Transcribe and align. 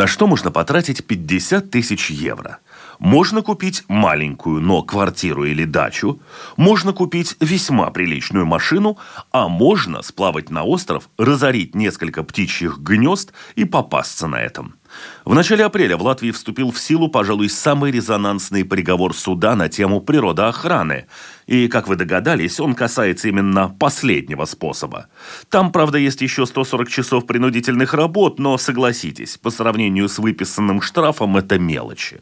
На 0.00 0.06
что 0.06 0.26
можно 0.26 0.50
потратить 0.50 1.04
50 1.04 1.70
тысяч 1.70 2.08
евро? 2.08 2.60
Можно 2.98 3.42
купить 3.42 3.84
маленькую, 3.86 4.62
но 4.62 4.80
квартиру 4.80 5.44
или 5.44 5.66
дачу, 5.66 6.22
можно 6.56 6.94
купить 6.94 7.36
весьма 7.38 7.90
приличную 7.90 8.46
машину, 8.46 8.96
а 9.30 9.48
можно 9.48 10.00
сплавать 10.00 10.48
на 10.48 10.64
остров, 10.64 11.10
разорить 11.18 11.74
несколько 11.74 12.22
птичьих 12.22 12.78
гнезд 12.78 13.34
и 13.56 13.66
попасться 13.66 14.26
на 14.26 14.36
этом– 14.36 14.76
в 15.24 15.34
начале 15.34 15.64
апреля 15.64 15.96
в 15.96 16.02
Латвии 16.02 16.30
вступил 16.30 16.72
в 16.72 16.80
силу, 16.80 17.08
пожалуй, 17.08 17.48
самый 17.48 17.92
резонансный 17.92 18.64
приговор 18.64 19.14
суда 19.14 19.54
на 19.54 19.68
тему 19.68 20.00
природоохраны. 20.00 21.06
И, 21.46 21.68
как 21.68 21.88
вы 21.88 21.96
догадались, 21.96 22.60
он 22.60 22.74
касается 22.74 23.28
именно 23.28 23.68
последнего 23.68 24.44
способа. 24.44 25.08
Там, 25.48 25.72
правда, 25.72 25.98
есть 25.98 26.20
еще 26.22 26.46
140 26.46 26.88
часов 26.88 27.26
принудительных 27.26 27.94
работ, 27.94 28.38
но, 28.38 28.56
согласитесь, 28.58 29.36
по 29.36 29.50
сравнению 29.50 30.08
с 30.08 30.18
выписанным 30.18 30.80
штрафом 30.80 31.36
это 31.36 31.58
мелочи. 31.58 32.20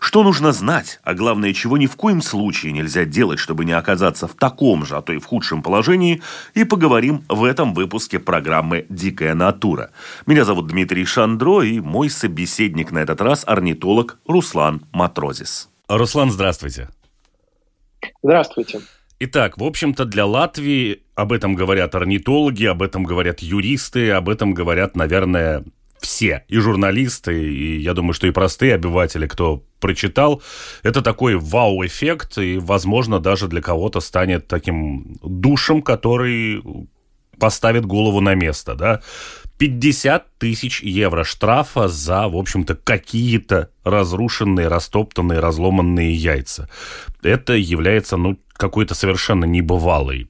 Что 0.00 0.22
нужно 0.22 0.52
знать, 0.52 1.00
а 1.02 1.14
главное, 1.14 1.52
чего 1.52 1.76
ни 1.78 1.86
в 1.86 1.96
коем 1.96 2.22
случае 2.22 2.72
нельзя 2.72 3.04
делать, 3.04 3.38
чтобы 3.38 3.64
не 3.64 3.72
оказаться 3.72 4.26
в 4.26 4.34
таком 4.34 4.84
же, 4.84 4.96
а 4.96 5.02
то 5.02 5.12
и 5.12 5.18
в 5.18 5.26
худшем 5.26 5.62
положении, 5.62 6.22
и 6.54 6.64
поговорим 6.64 7.24
в 7.28 7.44
этом 7.44 7.74
выпуске 7.74 8.18
программы 8.18 8.86
«Дикая 8.88 9.34
натура». 9.34 9.90
Меня 10.26 10.44
зовут 10.44 10.68
Дмитрий 10.68 11.04
Шандро, 11.04 11.62
и 11.62 11.80
мой 11.80 12.10
собеседник 12.10 12.92
на 12.92 12.98
этот 12.98 13.20
раз 13.20 13.44
орнитолог 13.46 14.18
Руслан 14.26 14.82
Матрозис. 14.92 15.68
Руслан, 15.88 16.30
здравствуйте. 16.30 16.88
Здравствуйте. 18.22 18.80
Итак, 19.20 19.58
в 19.58 19.64
общем-то, 19.64 20.04
для 20.04 20.26
Латвии 20.26 21.02
об 21.16 21.32
этом 21.32 21.56
говорят 21.56 21.96
орнитологи, 21.96 22.66
об 22.66 22.82
этом 22.82 23.02
говорят 23.02 23.40
юристы, 23.40 24.12
об 24.12 24.28
этом 24.28 24.54
говорят, 24.54 24.94
наверное, 24.94 25.64
все, 26.00 26.44
и 26.48 26.58
журналисты, 26.58 27.52
и 27.52 27.80
я 27.80 27.94
думаю, 27.94 28.12
что 28.12 28.26
и 28.26 28.30
простые 28.30 28.74
обыватели, 28.74 29.26
кто 29.26 29.64
прочитал, 29.80 30.42
это 30.82 31.02
такой 31.02 31.36
вау-эффект, 31.36 32.38
и, 32.38 32.58
возможно, 32.58 33.20
даже 33.20 33.48
для 33.48 33.60
кого-то 33.60 34.00
станет 34.00 34.48
таким 34.48 35.18
душем, 35.22 35.82
который 35.82 36.62
поставит 37.38 37.86
голову 37.86 38.20
на 38.20 38.34
место, 38.34 38.74
да. 38.74 39.00
50 39.58 40.38
тысяч 40.38 40.82
евро 40.82 41.24
штрафа 41.24 41.88
за, 41.88 42.28
в 42.28 42.36
общем-то, 42.36 42.76
какие-то 42.76 43.70
разрушенные, 43.82 44.68
растоптанные, 44.68 45.40
разломанные 45.40 46.14
яйца. 46.14 46.68
Это 47.22 47.54
является, 47.54 48.16
ну, 48.16 48.38
какой-то 48.52 48.94
совершенно 48.94 49.44
небывалой 49.44 50.28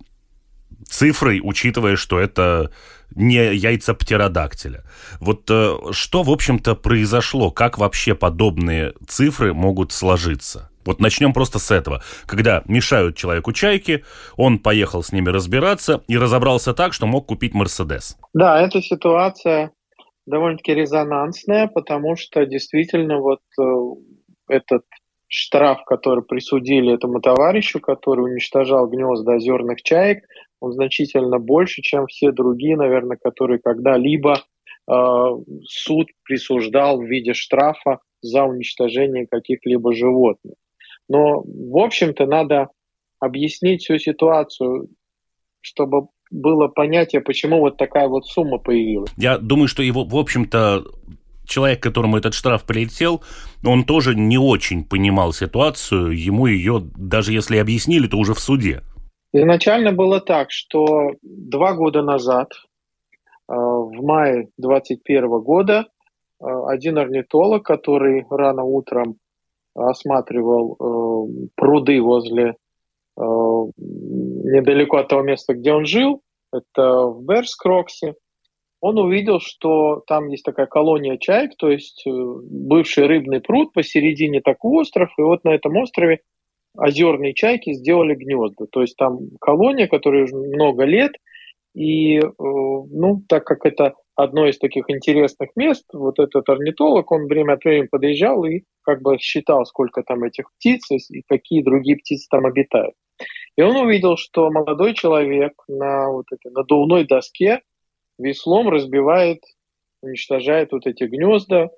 цифрой, 0.88 1.40
учитывая, 1.42 1.96
что 1.96 2.18
это 2.18 2.70
не 3.14 3.54
яйца 3.54 3.94
птеродактиля. 3.94 4.84
Вот 5.20 5.50
э, 5.50 5.76
что, 5.92 6.22
в 6.22 6.30
общем-то, 6.30 6.74
произошло? 6.74 7.50
Как 7.50 7.78
вообще 7.78 8.14
подобные 8.14 8.94
цифры 9.06 9.54
могут 9.54 9.92
сложиться? 9.92 10.70
Вот 10.84 11.00
начнем 11.00 11.32
просто 11.32 11.58
с 11.58 11.70
этого. 11.70 12.02
Когда 12.26 12.62
мешают 12.66 13.16
человеку 13.16 13.52
чайки, 13.52 14.04
он 14.36 14.58
поехал 14.58 15.02
с 15.02 15.12
ними 15.12 15.28
разбираться 15.28 16.02
и 16.08 16.16
разобрался 16.16 16.72
так, 16.72 16.94
что 16.94 17.06
мог 17.06 17.26
купить 17.26 17.52
Мерседес. 17.52 18.16
Да, 18.32 18.60
эта 18.60 18.80
ситуация 18.80 19.72
довольно-таки 20.26 20.74
резонансная, 20.74 21.66
потому 21.66 22.16
что 22.16 22.46
действительно 22.46 23.18
вот 23.18 23.40
э, 23.60 23.64
этот 24.48 24.84
штраф, 25.28 25.84
который 25.84 26.24
присудили 26.24 26.94
этому 26.94 27.20
товарищу, 27.20 27.80
который 27.80 28.20
уничтожал 28.20 28.88
гнезда 28.88 29.34
озерных 29.34 29.82
чаек, 29.82 30.24
он 30.60 30.72
значительно 30.72 31.38
больше, 31.38 31.82
чем 31.82 32.06
все 32.06 32.32
другие, 32.32 32.76
наверное, 32.76 33.16
которые 33.16 33.58
когда-либо 33.58 34.42
э, 34.90 34.92
суд 35.64 36.08
присуждал 36.24 37.00
в 37.00 37.04
виде 37.04 37.34
штрафа 37.34 38.00
за 38.20 38.44
уничтожение 38.44 39.26
каких-либо 39.26 39.94
животных. 39.94 40.54
Но, 41.08 41.42
в 41.42 41.78
общем-то, 41.78 42.26
надо 42.26 42.68
объяснить 43.20 43.82
всю 43.82 43.98
ситуацию, 43.98 44.88
чтобы 45.60 46.08
было 46.30 46.68
понятие, 46.68 47.22
почему 47.22 47.60
вот 47.60 47.76
такая 47.76 48.08
вот 48.08 48.26
сумма 48.26 48.58
появилась. 48.58 49.10
Я 49.16 49.38
думаю, 49.38 49.68
что 49.68 49.82
его, 49.82 50.04
в 50.04 50.16
общем-то, 50.16 50.84
человек, 51.46 51.82
которому 51.82 52.18
этот 52.18 52.34
штраф 52.34 52.64
прилетел, 52.64 53.22
он 53.64 53.84
тоже 53.84 54.14
не 54.14 54.38
очень 54.38 54.84
понимал 54.84 55.32
ситуацию, 55.32 56.10
ему 56.10 56.46
ее, 56.46 56.82
даже 56.96 57.32
если 57.32 57.56
объяснили, 57.56 58.06
то 58.06 58.18
уже 58.18 58.34
в 58.34 58.40
суде. 58.40 58.82
Изначально 59.32 59.92
было 59.92 60.20
так, 60.20 60.50
что 60.50 61.12
два 61.22 61.74
года 61.74 62.02
назад, 62.02 62.48
э, 62.52 63.54
в 63.54 64.02
мае 64.02 64.48
2021 64.56 65.40
года, 65.40 65.86
э, 66.40 66.44
один 66.66 66.96
орнитолог, 66.96 67.62
который 67.62 68.24
рано 68.30 68.64
утром 68.64 69.16
осматривал 69.74 70.76
э, 70.76 71.48
пруды 71.56 72.00
возле 72.00 72.56
недалеко 73.20 74.98
от 74.98 75.08
того 75.08 75.22
места, 75.22 75.52
где 75.52 75.72
он 75.72 75.86
жил, 75.86 76.22
это 76.52 77.06
в 77.06 77.24
Берскроксе, 77.24 78.14
он 78.80 78.96
увидел, 78.96 79.40
что 79.40 80.04
там 80.06 80.28
есть 80.28 80.44
такая 80.44 80.66
колония 80.66 81.16
чаек, 81.18 81.56
то 81.58 81.68
есть 81.68 82.04
бывший 82.06 83.06
рыбный 83.08 83.40
пруд, 83.40 83.72
посередине 83.72 84.40
такой 84.40 84.82
остров, 84.82 85.10
и 85.18 85.22
вот 85.22 85.42
на 85.42 85.48
этом 85.48 85.76
острове 85.78 86.20
озерные 86.78 87.34
чайки 87.34 87.72
сделали 87.72 88.14
гнезда. 88.14 88.66
То 88.70 88.82
есть 88.82 88.96
там 88.96 89.18
колония, 89.40 89.88
которая 89.88 90.24
уже 90.24 90.36
много 90.36 90.84
лет, 90.84 91.12
и, 91.74 92.18
э, 92.18 92.22
ну, 92.38 93.22
так 93.28 93.44
как 93.44 93.66
это 93.66 93.94
одно 94.14 94.48
из 94.48 94.58
таких 94.58 94.86
интересных 94.88 95.50
мест, 95.54 95.84
вот 95.92 96.18
этот 96.18 96.48
орнитолог, 96.48 97.10
он 97.12 97.26
время 97.26 97.54
от 97.54 97.64
времени 97.64 97.86
подъезжал 97.86 98.44
и 98.44 98.62
как 98.82 99.02
бы 99.02 99.18
считал, 99.18 99.64
сколько 99.64 100.02
там 100.02 100.24
этих 100.24 100.50
птиц 100.54 100.90
и 100.90 101.22
какие 101.28 101.62
другие 101.62 101.96
птицы 101.96 102.26
там 102.30 102.46
обитают. 102.46 102.94
И 103.56 103.62
он 103.62 103.76
увидел, 103.76 104.16
что 104.16 104.50
молодой 104.50 104.94
человек 104.94 105.52
на 105.68 106.10
вот 106.10 106.26
этой 106.32 106.50
надувной 106.52 107.04
доске 107.04 107.60
веслом 108.18 108.68
разбивает, 108.68 109.40
уничтожает 110.02 110.72
вот 110.72 110.86
эти 110.86 111.04
гнезда, 111.04 111.64
э, 111.64 111.68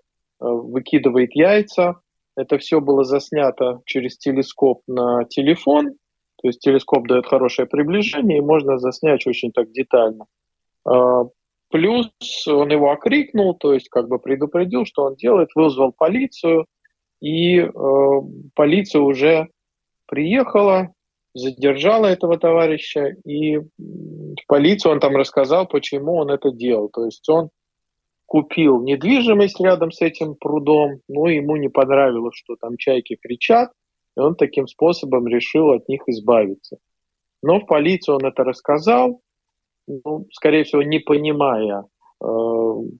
выкидывает 0.40 1.34
яйца, 1.34 2.00
это 2.40 2.58
все 2.58 2.80
было 2.80 3.04
заснято 3.04 3.80
через 3.86 4.18
телескоп 4.18 4.82
на 4.86 5.24
телефон, 5.24 5.94
то 6.42 6.48
есть 6.48 6.60
телескоп 6.60 7.06
дает 7.06 7.26
хорошее 7.26 7.68
приближение, 7.68 8.38
и 8.38 8.42
можно 8.42 8.78
заснять 8.78 9.26
очень 9.26 9.52
так 9.52 9.70
детально. 9.72 10.26
А, 10.86 11.24
плюс 11.70 12.10
он 12.46 12.70
его 12.70 12.90
окрикнул, 12.90 13.54
то 13.54 13.74
есть 13.74 13.88
как 13.88 14.08
бы 14.08 14.18
предупредил, 14.18 14.84
что 14.86 15.04
он 15.04 15.16
делает, 15.16 15.48
вызвал 15.54 15.92
полицию, 15.92 16.66
и 17.20 17.58
э, 17.58 17.70
полиция 18.54 19.02
уже 19.02 19.48
приехала, 20.06 20.94
задержала 21.34 22.06
этого 22.06 22.38
товарища, 22.38 23.14
и 23.26 23.58
полицию 24.48 24.92
он 24.92 25.00
там 25.00 25.14
рассказал, 25.16 25.66
почему 25.68 26.16
он 26.16 26.30
это 26.30 26.50
делал. 26.50 26.88
То 26.88 27.04
есть 27.04 27.28
он 27.28 27.50
купил 28.30 28.80
недвижимость 28.80 29.60
рядом 29.60 29.90
с 29.90 30.00
этим 30.00 30.36
прудом, 30.36 31.00
но 31.08 31.26
ему 31.26 31.56
не 31.56 31.68
понравилось, 31.68 32.36
что 32.36 32.54
там 32.54 32.76
чайки 32.76 33.18
кричат, 33.20 33.72
и 34.16 34.20
он 34.20 34.36
таким 34.36 34.68
способом 34.68 35.26
решил 35.26 35.72
от 35.72 35.88
них 35.88 36.02
избавиться. 36.06 36.78
Но 37.42 37.58
в 37.58 37.66
полицию 37.66 38.18
он 38.18 38.26
это 38.26 38.44
рассказал, 38.44 39.20
ну, 39.88 40.28
скорее 40.30 40.62
всего, 40.62 40.84
не 40.84 41.00
понимая, 41.00 41.86
э, 42.22 42.26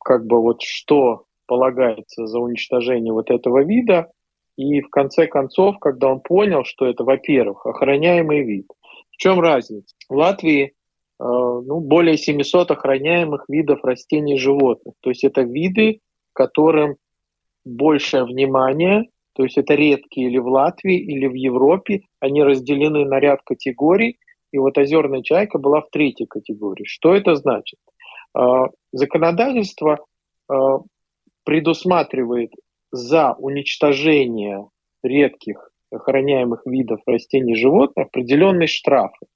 как 0.04 0.26
бы 0.26 0.42
вот 0.42 0.62
что 0.62 1.26
полагается 1.46 2.26
за 2.26 2.40
уничтожение 2.40 3.12
вот 3.12 3.30
этого 3.30 3.62
вида. 3.62 4.10
И 4.56 4.80
в 4.80 4.88
конце 4.88 5.28
концов, 5.28 5.78
когда 5.78 6.08
он 6.08 6.22
понял, 6.22 6.64
что 6.64 6.86
это, 6.86 7.04
во-первых, 7.04 7.66
охраняемый 7.66 8.42
вид. 8.42 8.66
В 9.12 9.16
чем 9.16 9.38
разница? 9.38 9.94
В 10.08 10.16
Латвии 10.16 10.74
ну, 11.22 11.80
более 11.80 12.16
700 12.16 12.70
охраняемых 12.70 13.44
видов 13.48 13.84
растений 13.84 14.34
и 14.34 14.38
животных. 14.38 14.94
То 15.00 15.10
есть 15.10 15.22
это 15.22 15.42
виды, 15.42 16.00
которым 16.32 16.96
большее 17.64 18.24
внимание, 18.24 19.08
то 19.34 19.44
есть 19.44 19.58
это 19.58 19.74
редкие 19.74 20.28
или 20.28 20.38
в 20.38 20.48
Латвии, 20.48 20.98
или 20.98 21.26
в 21.26 21.34
Европе, 21.34 22.02
они 22.20 22.42
разделены 22.42 23.04
на 23.04 23.20
ряд 23.20 23.40
категорий, 23.44 24.18
и 24.52 24.58
вот 24.58 24.78
озерная 24.78 25.22
чайка 25.22 25.58
была 25.58 25.80
в 25.80 25.90
третьей 25.90 26.26
категории. 26.26 26.84
Что 26.84 27.14
это 27.14 27.36
значит? 27.36 27.78
Э, 28.36 28.66
законодательство 28.92 30.04
э, 30.50 30.54
предусматривает 31.44 32.52
за 32.90 33.34
уничтожение 33.34 34.66
редких 35.02 35.70
охраняемых 35.92 36.62
видов 36.66 37.00
растений 37.06 37.52
и 37.52 37.56
животных 37.56 38.06
определенные 38.06 38.66
штрафы. 38.66 39.26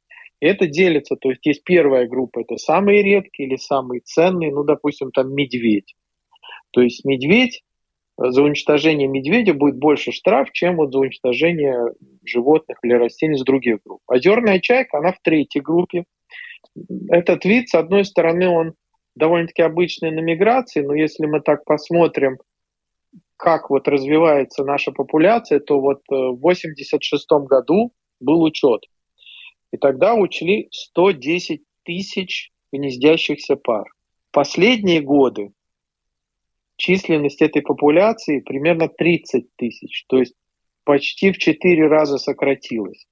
Это 0.41 0.67
делится, 0.67 1.17
то 1.17 1.31
есть 1.31 1.45
есть 1.47 1.65
первая 1.65 2.07
группа, 2.07 2.41
это 2.41 2.57
самые 2.57 3.03
редкие 3.03 3.49
или 3.49 3.57
самые 3.57 4.01
ценные, 4.01 4.53
ну, 4.53 4.65
допустим, 4.65 5.11
там 5.11 5.35
медведь. 5.35 5.95
То 6.71 6.83
есть 6.83 7.05
медведь, 7.05 7.63
э, 8.21 8.31
за 8.31 8.43
уничтожение 8.43 9.09
медведя 9.09 9.55
будет 9.55 9.77
больше 9.77 10.13
штраф, 10.13 10.51
чем 10.53 10.77
вот 10.77 10.93
за 10.93 10.99
уничтожение 10.99 11.93
животных 12.25 12.79
или 12.83 12.93
растений 12.93 13.39
с 13.39 13.45
других 13.45 13.79
групп. 13.85 14.03
Озерная 14.07 14.61
чайка, 14.61 14.99
она 14.99 15.13
в 15.13 15.21
третьей 15.23 15.63
группе. 15.63 16.05
Этот 17.09 17.45
вид, 17.45 17.69
с 17.69 17.75
одной 17.75 18.05
стороны, 18.05 18.49
он 18.49 18.75
довольно-таки 19.15 19.63
обычный 19.63 20.11
на 20.11 20.21
миграции, 20.21 20.81
но 20.81 20.95
если 20.95 21.27
мы 21.27 21.41
так 21.41 21.65
посмотрим, 21.65 22.39
как 23.37 23.71
вот 23.71 23.89
развивается 23.89 24.65
наша 24.65 24.91
популяция, 24.93 25.61
то 25.61 25.81
вот 25.81 26.01
э, 26.11 26.15
в 26.15 26.41
86 26.41 27.27
году 27.47 27.93
был 28.21 28.43
учет. 28.43 28.83
И 29.75 29.77
тогда 29.77 30.15
учли 30.15 30.69
110 30.71 31.65
тысяч 31.83 32.53
гнездящихся 32.73 33.57
пар. 33.57 33.93
Последние 34.31 35.01
годы 35.01 35.51
численность 36.77 37.43
этой 37.43 37.61
популяции 37.61 38.39
примерно 38.39 38.89
30 38.89 39.49
тысяч, 39.57 40.05
то 40.07 40.21
есть 40.21 40.37
почти 40.85 41.33
в 41.33 41.39
4 41.39 41.89
раза 41.89 42.19
сократилась. 42.19 43.09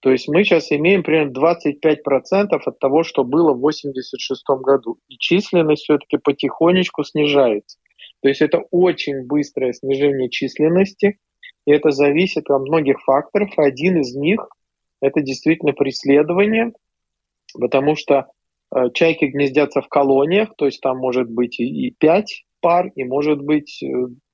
То 0.00 0.10
есть 0.10 0.28
мы 0.28 0.44
сейчас 0.44 0.72
имеем 0.72 1.02
примерно 1.02 1.32
25% 1.32 2.58
от 2.64 2.78
того, 2.78 3.02
что 3.02 3.22
было 3.22 3.52
в 3.52 3.58
1986 3.58 4.42
году. 4.62 4.98
И 5.08 5.18
численность 5.18 5.82
все-таки 5.82 6.16
потихонечку 6.16 7.04
снижается. 7.04 7.78
То 8.22 8.30
есть 8.30 8.40
это 8.40 8.64
очень 8.70 9.26
быстрое 9.26 9.74
снижение 9.74 10.30
численности, 10.30 11.18
и 11.66 11.70
это 11.70 11.90
зависит 11.90 12.48
от 12.48 12.62
многих 12.62 13.02
факторов. 13.02 13.50
Один 13.58 14.00
из 14.00 14.14
них– 14.14 14.48
это 15.00 15.20
действительно 15.20 15.72
преследование, 15.72 16.72
потому 17.58 17.96
что 17.96 18.26
э, 18.74 18.90
чайки 18.94 19.26
гнездятся 19.26 19.80
в 19.82 19.88
колониях, 19.88 20.54
то 20.56 20.66
есть 20.66 20.80
там 20.80 20.98
может 20.98 21.30
быть 21.30 21.58
и 21.60 21.94
5 21.98 22.44
пар, 22.60 22.90
и 22.94 23.04
может 23.04 23.40
быть 23.40 23.82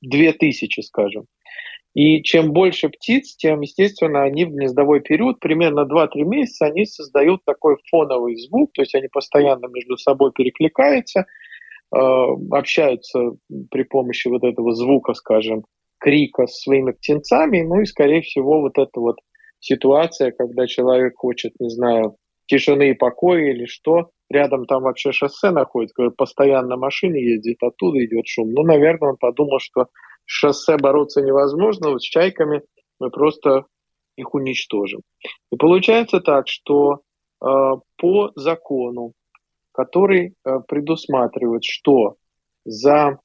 2000, 0.02 0.80
э, 0.80 0.82
скажем. 0.82 1.26
И 1.94 2.22
чем 2.22 2.52
больше 2.52 2.90
птиц, 2.90 3.36
тем, 3.36 3.62
естественно, 3.62 4.22
они 4.22 4.44
в 4.44 4.50
гнездовой 4.50 5.00
период, 5.00 5.40
примерно 5.40 5.86
2-3 5.86 6.08
месяца, 6.24 6.66
они 6.66 6.84
создают 6.84 7.42
такой 7.46 7.76
фоновый 7.90 8.36
звук, 8.36 8.72
то 8.74 8.82
есть 8.82 8.94
они 8.94 9.08
постоянно 9.08 9.66
между 9.68 9.96
собой 9.96 10.32
перекликаются, 10.32 11.20
э, 11.20 11.98
общаются 12.50 13.36
при 13.70 13.84
помощи 13.84 14.28
вот 14.28 14.44
этого 14.44 14.74
звука, 14.74 15.14
скажем, 15.14 15.64
крика 15.98 16.46
с 16.46 16.60
своими 16.60 16.92
птенцами, 16.92 17.62
ну 17.62 17.80
и, 17.80 17.86
скорее 17.86 18.20
всего, 18.20 18.60
вот 18.60 18.76
эта 18.76 19.00
вот 19.00 19.16
ситуация, 19.66 20.30
когда 20.30 20.66
человек 20.66 21.16
хочет, 21.16 21.52
не 21.58 21.70
знаю, 21.70 22.16
тишины 22.46 22.90
и 22.90 22.94
покоя 22.94 23.50
или 23.50 23.66
что, 23.66 24.10
рядом 24.30 24.66
там 24.66 24.82
вообще 24.82 25.12
шоссе 25.12 25.50
находится, 25.50 26.10
постоянно 26.16 26.76
машины 26.76 27.16
ездит, 27.16 27.62
оттуда 27.62 28.04
идет 28.04 28.26
шум. 28.26 28.52
Ну, 28.52 28.62
наверное, 28.62 29.10
он 29.10 29.16
подумал, 29.16 29.58
что 29.58 29.88
шоссе 30.24 30.76
бороться 30.76 31.20
невозможно, 31.20 31.90
вот 31.90 32.02
с 32.02 32.04
чайками 32.04 32.62
мы 33.00 33.10
просто 33.10 33.66
их 34.16 34.34
уничтожим. 34.34 35.02
И 35.52 35.56
получается 35.56 36.20
так, 36.20 36.48
что 36.48 37.00
э, 37.44 37.46
по 37.96 38.32
закону, 38.36 39.12
который 39.72 40.34
э, 40.44 40.60
предусматривает, 40.68 41.64
что 41.64 42.16
за 42.64 43.18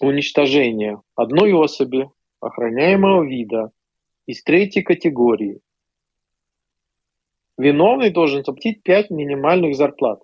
уничтожение 0.00 1.00
одной 1.14 1.54
особи 1.54 2.10
охраняемого 2.40 3.24
вида 3.24 3.70
из 4.26 4.42
третьей 4.42 4.82
категории 4.82 5.60
виновный 7.56 8.10
должен 8.10 8.44
заплатить 8.44 8.82
5 8.82 9.10
минимальных 9.10 9.76
зарплат. 9.76 10.20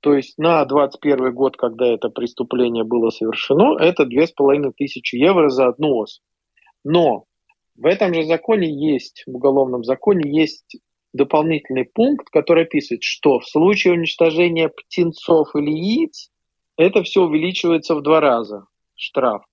То 0.00 0.14
есть 0.14 0.36
на 0.38 0.64
21 0.64 1.32
год, 1.34 1.56
когда 1.56 1.86
это 1.86 2.10
преступление 2.10 2.84
было 2.84 3.10
совершено, 3.10 3.78
это 3.78 4.04
2500 4.04 5.02
евро 5.12 5.48
за 5.48 5.68
одну 5.68 5.96
ос. 5.96 6.20
Но 6.84 7.24
в 7.76 7.86
этом 7.86 8.14
же 8.14 8.24
законе 8.24 8.68
есть, 8.70 9.24
в 9.26 9.34
уголовном 9.34 9.82
законе 9.82 10.30
есть 10.30 10.76
дополнительный 11.14 11.84
пункт, 11.86 12.28
который 12.30 12.64
описывает, 12.64 13.02
что 13.02 13.38
в 13.38 13.48
случае 13.48 13.94
уничтожения 13.94 14.68
птенцов 14.68 15.54
или 15.56 15.70
яиц 15.70 16.30
это 16.76 17.02
все 17.02 17.22
увеличивается 17.22 17.94
в 17.94 18.02
два 18.02 18.20
раза, 18.20 18.66
штраф. 18.94 19.44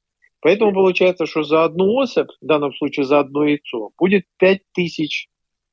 Поэтому 0.41 0.73
получается, 0.73 1.25
что 1.25 1.43
за 1.43 1.63
одну 1.63 1.99
особь, 1.99 2.31
в 2.41 2.45
данном 2.45 2.73
случае 2.73 3.05
за 3.05 3.19
одно 3.19 3.45
яйцо, 3.45 3.91
будет 3.97 4.25
5000 4.37 5.29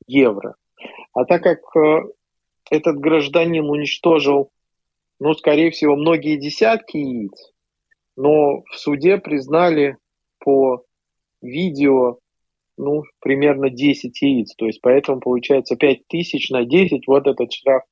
евро. 0.07 0.55
А 1.13 1.25
так 1.25 1.43
как 1.43 1.59
э, 1.77 2.03
этот 2.71 2.99
гражданин 2.99 3.65
уничтожил 3.65 4.51
ну, 5.21 5.35
скорее 5.35 5.71
всего, 5.71 5.97
многие 5.97 6.37
десятки 6.37 6.97
яиц, 6.97 7.53
но 8.17 8.63
в 8.63 8.75
суде 8.77 9.19
признали 9.19 9.97
по 10.39 10.85
видео 11.43 12.19
ну, 12.77 13.03
примерно 13.21 13.71
10 13.71 14.23
яиц. 14.23 14.55
То 14.55 14.67
есть 14.67 14.81
поэтому 14.81 15.21
получается 15.21 15.77
5 15.77 16.07
тысяч 16.07 16.51
на 16.51 16.65
10, 16.65 17.09
вот 17.09 17.27
этот 17.27 17.53
штраф 17.53 17.83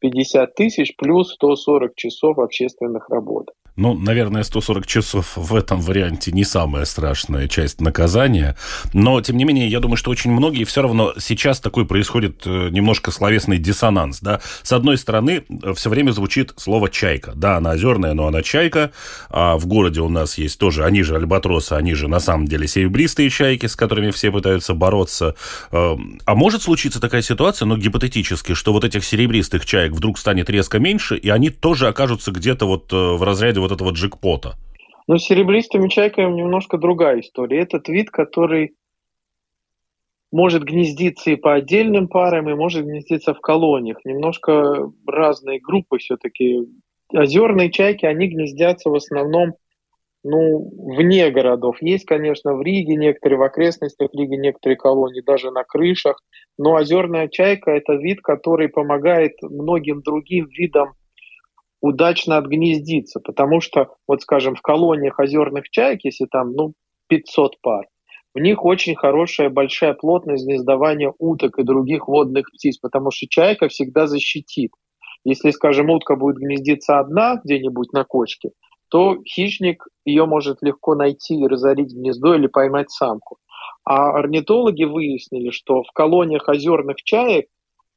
50 0.00 0.54
тысяч 0.54 0.96
плюс 0.96 1.32
140 1.34 1.94
часов 1.94 2.38
общественных 2.38 3.08
работ. 3.08 3.50
Ну, 3.76 3.94
наверное, 3.94 4.44
140 4.44 4.86
часов 4.86 5.32
в 5.34 5.52
этом 5.52 5.80
варианте 5.80 6.30
не 6.30 6.44
самая 6.44 6.84
страшная 6.84 7.48
часть 7.48 7.80
наказания. 7.80 8.56
Но, 8.92 9.20
тем 9.20 9.36
не 9.36 9.44
менее, 9.44 9.66
я 9.66 9.80
думаю, 9.80 9.96
что 9.96 10.12
очень 10.12 10.30
многие 10.30 10.62
все 10.62 10.82
равно 10.82 11.12
сейчас 11.18 11.58
такой 11.58 11.84
происходит 11.84 12.42
э, 12.46 12.68
немножко 12.70 13.10
словесный 13.10 13.58
диссонанс. 13.58 14.20
Да? 14.20 14.40
С 14.62 14.72
одной 14.72 14.96
стороны, 14.96 15.44
э, 15.48 15.74
все 15.74 15.90
время 15.90 16.12
звучит 16.12 16.54
слово 16.56 16.88
«чайка». 16.88 17.32
Да, 17.34 17.56
она 17.56 17.72
озерная, 17.72 18.14
но 18.14 18.28
она 18.28 18.42
чайка. 18.42 18.92
А 19.28 19.56
в 19.56 19.66
городе 19.66 20.02
у 20.02 20.08
нас 20.08 20.38
есть 20.38 20.56
тоже, 20.60 20.84
они 20.84 21.02
же 21.02 21.16
альбатросы, 21.16 21.72
они 21.72 21.94
же 21.94 22.06
на 22.06 22.20
самом 22.20 22.46
деле 22.46 22.68
серебристые 22.68 23.28
чайки, 23.28 23.66
с 23.66 23.74
которыми 23.74 24.12
все 24.12 24.30
пытаются 24.30 24.74
бороться. 24.74 25.34
Эм, 25.72 26.20
а 26.24 26.36
может 26.36 26.62
случиться 26.62 27.00
такая 27.00 27.22
ситуация, 27.22 27.66
но 27.66 27.74
ну, 27.74 27.82
гипотетически, 27.82 28.54
что 28.54 28.72
вот 28.72 28.84
этих 28.84 29.04
серебристых 29.04 29.66
чаек 29.66 29.94
вдруг 29.94 30.16
станет 30.16 30.48
резко 30.48 30.78
меньше, 30.78 31.16
и 31.16 31.28
они 31.28 31.50
тоже 31.50 31.88
окажутся 31.88 32.30
где-то 32.30 32.66
вот 32.66 32.92
э, 32.92 32.96
в 32.96 33.22
разряде 33.24 33.63
вот 33.64 33.72
этого 33.72 33.90
джекпота? 33.90 34.54
Ну, 35.06 35.18
с 35.18 35.24
серебристыми 35.24 35.88
чайками 35.88 36.32
немножко 36.32 36.78
другая 36.78 37.20
история. 37.20 37.60
Этот 37.60 37.88
вид, 37.88 38.10
который 38.10 38.74
может 40.32 40.64
гнездиться 40.64 41.30
и 41.30 41.36
по 41.36 41.54
отдельным 41.54 42.08
парам, 42.08 42.48
и 42.48 42.54
может 42.54 42.84
гнездиться 42.84 43.34
в 43.34 43.40
колониях. 43.40 44.04
Немножко 44.04 44.90
разные 45.06 45.60
группы 45.60 45.98
все-таки. 45.98 46.62
Озерные 47.12 47.70
чайки, 47.70 48.06
они 48.06 48.28
гнездятся 48.28 48.90
в 48.90 48.94
основном 48.94 49.54
ну, 50.24 50.72
вне 50.96 51.30
городов. 51.30 51.76
Есть, 51.82 52.06
конечно, 52.06 52.54
в 52.54 52.62
Риге 52.62 52.96
некоторые, 52.96 53.38
в 53.38 53.42
окрестностях 53.42 54.08
Риги 54.14 54.34
некоторые 54.34 54.76
колонии, 54.76 55.20
даже 55.20 55.50
на 55.50 55.64
крышах. 55.64 56.18
Но 56.58 56.74
озерная 56.74 57.28
чайка– 57.28 57.70
это 57.72 57.92
вид, 57.94 58.22
который 58.22 58.68
помогает 58.68 59.34
многим 59.42 60.00
другим 60.00 60.46
видам 60.46 60.94
удачно 61.84 62.38
отгнездиться, 62.38 63.20
потому 63.20 63.60
что, 63.60 63.94
вот 64.08 64.22
скажем, 64.22 64.54
в 64.54 64.62
колониях 64.62 65.18
озерных 65.18 65.68
чаек, 65.68 66.00
если 66.02 66.24
там, 66.24 66.52
ну, 66.52 66.72
500 67.08 67.60
пар, 67.60 67.84
в 68.32 68.38
них 68.38 68.64
очень 68.64 68.94
хорошая 68.94 69.50
большая 69.50 69.92
плотность 69.92 70.46
гнездования 70.46 71.12
уток 71.18 71.58
и 71.58 71.62
других 71.62 72.08
водных 72.08 72.50
птиц, 72.50 72.78
потому 72.78 73.10
что 73.10 73.26
чайка 73.28 73.68
всегда 73.68 74.06
защитит. 74.06 74.72
Если, 75.24 75.50
скажем, 75.50 75.90
утка 75.90 76.16
будет 76.16 76.36
гнездиться 76.36 76.98
одна 76.98 77.38
где-нибудь 77.44 77.92
на 77.92 78.04
кочке, 78.04 78.52
то 78.88 79.18
хищник 79.22 79.86
ее 80.06 80.24
может 80.24 80.62
легко 80.62 80.94
найти 80.94 81.34
и 81.34 81.46
разорить 81.46 81.92
гнездо 81.92 82.34
или 82.34 82.46
поймать 82.46 82.90
самку. 82.90 83.36
А 83.84 84.12
орнитологи 84.12 84.84
выяснили, 84.84 85.50
что 85.50 85.82
в 85.82 85.92
колониях 85.92 86.48
озерных 86.48 86.96
чаек 87.04 87.46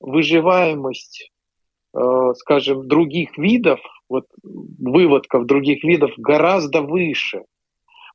выживаемость 0.01 1.31
скажем, 2.35 2.87
других 2.87 3.37
видов, 3.37 3.79
вот 4.09 4.25
выводков 4.43 5.45
других 5.45 5.83
видов 5.83 6.11
гораздо 6.17 6.81
выше. 6.81 7.43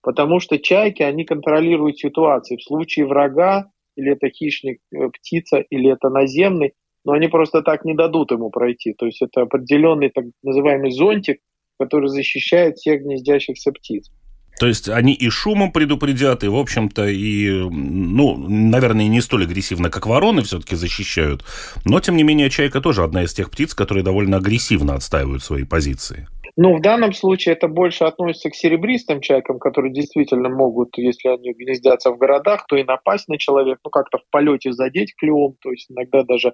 Потому 0.02 0.40
что 0.40 0.58
чайки, 0.58 1.02
они 1.02 1.24
контролируют 1.24 1.98
ситуацию. 1.98 2.58
В 2.58 2.64
случае 2.64 3.06
врага, 3.06 3.70
или 3.96 4.12
это 4.12 4.30
хищник, 4.30 4.80
э, 4.92 5.08
птица, 5.10 5.58
или 5.58 5.90
это 5.90 6.08
наземный, 6.08 6.72
но 7.04 7.12
они 7.12 7.28
просто 7.28 7.62
так 7.62 7.84
не 7.84 7.94
дадут 7.94 8.32
ему 8.32 8.50
пройти. 8.50 8.94
То 8.94 9.06
есть 9.06 9.22
это 9.22 9.42
определенный 9.42 10.10
так 10.10 10.24
называемый 10.42 10.90
зонтик, 10.90 11.40
который 11.78 12.08
защищает 12.08 12.76
всех 12.76 13.02
гнездящихся 13.02 13.72
птиц. 13.72 14.10
То 14.58 14.66
есть 14.66 14.88
они 14.88 15.12
и 15.12 15.28
шумом 15.28 15.72
предупредят, 15.72 16.44
и, 16.44 16.48
в 16.48 16.56
общем-то, 16.56 17.06
и, 17.08 17.50
ну, 17.50 18.36
наверное, 18.36 19.08
не 19.08 19.20
столь 19.20 19.44
агрессивно, 19.44 19.90
как 19.90 20.06
вороны 20.06 20.42
все-таки 20.42 20.76
защищают. 20.76 21.44
Но, 21.84 22.00
тем 22.00 22.16
не 22.16 22.22
менее, 22.22 22.50
чайка 22.50 22.80
тоже 22.80 23.02
одна 23.02 23.24
из 23.24 23.32
тех 23.32 23.50
птиц, 23.50 23.74
которые 23.74 24.04
довольно 24.04 24.36
агрессивно 24.36 24.94
отстаивают 24.94 25.42
свои 25.42 25.64
позиции. 25.64 26.28
Ну, 26.56 26.76
в 26.76 26.82
данном 26.82 27.14
случае 27.14 27.54
это 27.54 27.66
больше 27.66 28.04
относится 28.04 28.50
к 28.50 28.54
серебристым 28.54 29.22
чайкам, 29.22 29.58
которые 29.58 29.92
действительно 29.92 30.50
могут, 30.50 30.98
если 30.98 31.28
они 31.28 31.54
гнездятся 31.54 32.10
в 32.10 32.18
городах, 32.18 32.66
то 32.66 32.76
и 32.76 32.84
напасть 32.84 33.28
на 33.28 33.38
человека, 33.38 33.80
ну, 33.84 33.90
как-то 33.90 34.18
в 34.18 34.30
полете 34.30 34.72
задеть 34.72 35.14
клювом, 35.16 35.56
то 35.62 35.70
есть 35.70 35.90
иногда 35.90 36.24
даже 36.24 36.52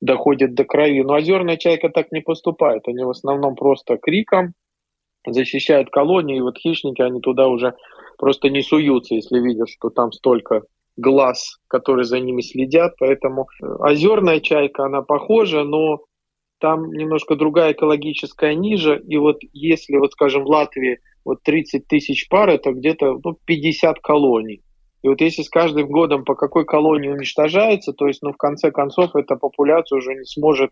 доходит 0.00 0.54
до 0.54 0.64
крови. 0.64 1.02
Но 1.02 1.14
озерная 1.14 1.56
чайка 1.56 1.90
так 1.90 2.10
не 2.10 2.20
поступает. 2.20 2.82
Они 2.88 3.04
в 3.04 3.10
основном 3.10 3.54
просто 3.54 3.96
криком 3.98 4.54
защищают 5.26 5.90
колонию, 5.90 6.38
и 6.38 6.40
вот 6.42 6.58
хищники, 6.58 7.02
они 7.02 7.20
туда 7.20 7.48
уже 7.48 7.74
просто 8.18 8.48
не 8.48 8.62
суются, 8.62 9.14
если 9.14 9.38
видят, 9.38 9.68
что 9.68 9.90
там 9.90 10.12
столько 10.12 10.62
глаз, 10.96 11.58
которые 11.68 12.04
за 12.04 12.20
ними 12.20 12.40
следят. 12.40 12.94
Поэтому 12.98 13.48
э, 13.62 13.66
озерная 13.80 14.40
чайка, 14.40 14.84
она 14.84 15.02
похожа, 15.02 15.64
но 15.64 16.00
там 16.58 16.90
немножко 16.92 17.36
другая 17.36 17.72
экологическая 17.72 18.54
ниже. 18.54 19.02
И 19.06 19.16
вот 19.16 19.38
если, 19.52 19.96
вот 19.96 20.12
скажем, 20.12 20.44
в 20.44 20.48
Латвии 20.48 21.00
вот 21.24 21.42
30 21.42 21.86
тысяч 21.86 22.28
пар, 22.28 22.48
это 22.48 22.72
где-то 22.72 23.18
ну, 23.22 23.36
50 23.44 24.00
колоний. 24.00 24.62
И 25.02 25.08
вот 25.08 25.20
если 25.20 25.42
с 25.42 25.50
каждым 25.50 25.88
годом 25.88 26.24
по 26.24 26.34
какой 26.34 26.64
колонии 26.64 27.08
уничтожается, 27.08 27.92
то 27.92 28.06
есть, 28.06 28.22
ну, 28.22 28.32
в 28.32 28.36
конце 28.36 28.70
концов, 28.72 29.14
эта 29.14 29.36
популяция 29.36 29.98
уже 29.98 30.14
не 30.14 30.24
сможет, 30.24 30.70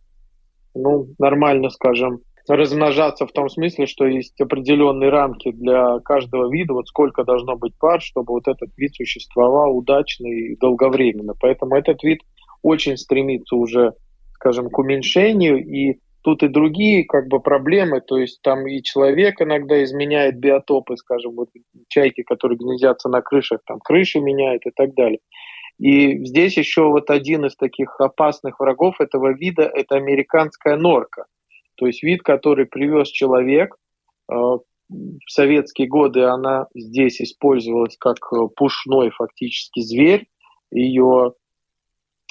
ну, 0.74 1.08
нормально, 1.18 1.70
скажем, 1.70 2.20
размножаться 2.48 3.26
в 3.26 3.32
том 3.32 3.48
смысле, 3.48 3.86
что 3.86 4.06
есть 4.06 4.40
определенные 4.40 5.10
рамки 5.10 5.50
для 5.52 5.98
каждого 6.00 6.50
вида, 6.52 6.74
вот 6.74 6.88
сколько 6.88 7.24
должно 7.24 7.56
быть 7.56 7.72
пар, 7.78 8.00
чтобы 8.00 8.32
вот 8.32 8.48
этот 8.48 8.70
вид 8.76 8.94
существовал 8.94 9.76
удачно 9.76 10.26
и 10.26 10.56
долговременно. 10.56 11.34
Поэтому 11.40 11.76
этот 11.76 12.02
вид 12.02 12.20
очень 12.62 12.96
стремится 12.96 13.56
уже, 13.56 13.92
скажем, 14.32 14.70
к 14.70 14.78
уменьшению, 14.78 15.64
и 15.64 15.98
тут 16.22 16.42
и 16.42 16.48
другие 16.48 17.04
как 17.04 17.28
бы 17.28 17.40
проблемы, 17.40 18.00
то 18.00 18.18
есть 18.18 18.40
там 18.42 18.66
и 18.66 18.82
человек 18.82 19.40
иногда 19.40 19.82
изменяет 19.84 20.38
биотопы, 20.38 20.96
скажем, 20.96 21.34
вот 21.36 21.50
чайки, 21.88 22.22
которые 22.22 22.58
гнездятся 22.58 23.08
на 23.08 23.20
крышах, 23.20 23.60
там 23.66 23.78
крыши 23.78 24.20
меняют 24.20 24.66
и 24.66 24.70
так 24.70 24.94
далее. 24.94 25.20
И 25.78 26.24
здесь 26.24 26.56
еще 26.56 26.88
вот 26.88 27.10
один 27.10 27.44
из 27.44 27.56
таких 27.56 28.00
опасных 28.00 28.60
врагов 28.60 29.00
этого 29.00 29.34
вида– 29.34 29.62
это 29.74 29.96
американская 29.96 30.76
норка. 30.76 31.26
То 31.76 31.86
есть 31.86 32.02
вид, 32.02 32.22
который 32.22 32.66
привез 32.66 33.08
человек, 33.08 33.76
э, 34.30 34.34
в 34.34 35.30
советские 35.30 35.88
годы 35.88 36.22
она 36.24 36.66
здесь 36.74 37.20
использовалась 37.20 37.96
как 37.98 38.16
э, 38.32 38.36
пушной 38.54 39.10
фактически 39.10 39.80
зверь. 39.80 40.26
Ее 40.70 41.32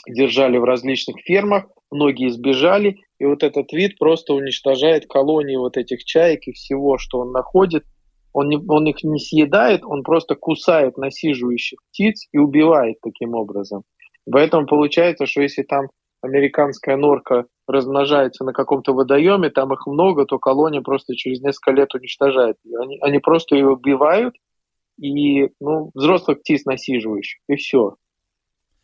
держали 0.07 0.57
в 0.57 0.63
различных 0.63 1.17
фермах, 1.21 1.65
многие 1.91 2.29
сбежали, 2.29 2.97
и 3.19 3.25
вот 3.25 3.43
этот 3.43 3.71
вид 3.71 3.97
просто 3.97 4.33
уничтожает 4.33 5.07
колонии 5.07 5.55
вот 5.55 5.77
этих 5.77 6.03
чаек 6.03 6.47
и 6.47 6.51
всего, 6.51 6.97
что 6.97 7.19
он 7.19 7.31
находит. 7.31 7.85
Он, 8.33 8.49
не, 8.49 8.57
он 8.57 8.87
их 8.87 9.03
не 9.03 9.19
съедает, 9.19 9.83
он 9.83 10.03
просто 10.03 10.35
кусает 10.35 10.97
насиживающих 10.97 11.79
птиц 11.89 12.27
и 12.31 12.39
убивает 12.39 12.97
таким 13.01 13.35
образом. 13.35 13.83
Поэтому 14.29 14.65
получается, 14.65 15.27
что 15.27 15.41
если 15.41 15.63
там 15.63 15.87
американская 16.23 16.95
норка 16.95 17.45
размножается 17.67 18.43
на 18.43 18.53
каком-то 18.53 18.93
водоеме, 18.93 19.49
там 19.49 19.73
их 19.73 19.85
много, 19.85 20.25
то 20.25 20.39
колония 20.39 20.81
просто 20.81 21.15
через 21.15 21.41
несколько 21.41 21.71
лет 21.71 21.93
уничтожает 21.93 22.55
ее. 22.63 22.79
Они, 22.79 22.97
они 23.01 23.19
просто 23.19 23.55
ее 23.55 23.69
убивают, 23.69 24.35
и 24.97 25.49
ну, 25.59 25.91
взрослых 25.93 26.39
птиц 26.39 26.65
насиживающих, 26.65 27.41
и 27.47 27.55
все. 27.55 27.95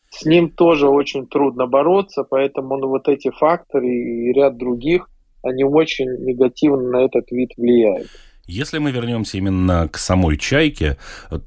С 0.10 0.26
ним 0.26 0.50
тоже 0.50 0.90
очень 0.90 1.28
трудно 1.28 1.66
бороться, 1.66 2.24
поэтому 2.24 2.78
ну, 2.78 2.88
вот 2.90 3.08
эти 3.08 3.32
факторы 3.32 3.88
и 3.88 4.34
ряд 4.34 4.58
других, 4.58 5.10
они 5.42 5.64
очень 5.64 6.10
негативно 6.26 6.90
на 6.90 7.06
этот 7.06 7.32
вид 7.32 7.52
влияют. 7.58 8.08
Если 8.48 8.80
мы 8.80 8.92
вернемся 8.92 9.38
именно 9.38 9.88
к 9.88 9.98
самой 9.98 10.36
чайке, 10.38 10.98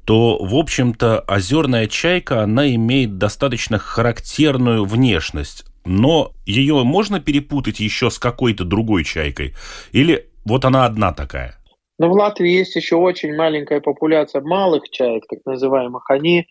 то, 0.05 0.37
в 0.39 0.55
общем-то, 0.55 1.19
озерная 1.19 1.87
чайка, 1.87 2.41
она 2.41 2.73
имеет 2.73 3.17
достаточно 3.17 3.77
характерную 3.77 4.85
внешность 4.85 5.65
но 5.85 6.31
ее 6.45 6.83
можно 6.83 7.19
перепутать 7.19 7.79
еще 7.79 8.09
с 8.09 8.19
какой-то 8.19 8.63
другой 8.63 9.03
чайкой? 9.03 9.53
Или 9.91 10.29
вот 10.45 10.65
она 10.65 10.85
одна 10.85 11.13
такая? 11.13 11.55
Но 11.99 12.09
в 12.09 12.13
Латвии 12.13 12.49
есть 12.49 12.75
еще 12.75 12.95
очень 12.95 13.35
маленькая 13.35 13.79
популяция 13.79 14.41
малых 14.41 14.89
чаек, 14.89 15.25
так 15.29 15.39
называемых. 15.45 16.09
Они 16.09 16.47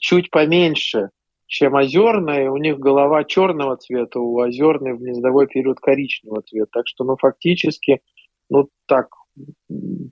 чуть 0.00 0.30
поменьше, 0.30 1.10
чем 1.46 1.74
озерные. 1.74 2.50
У 2.50 2.56
них 2.56 2.78
голова 2.78 3.24
черного 3.24 3.76
цвета, 3.76 4.18
у 4.18 4.38
озерной 4.38 4.94
в 4.94 4.98
гнездовой 4.98 5.46
период 5.46 5.78
коричневого 5.78 6.42
цвета. 6.42 6.70
Так 6.72 6.88
что, 6.88 7.04
ну, 7.04 7.16
фактически, 7.16 8.00
ну, 8.48 8.68
так, 8.86 9.08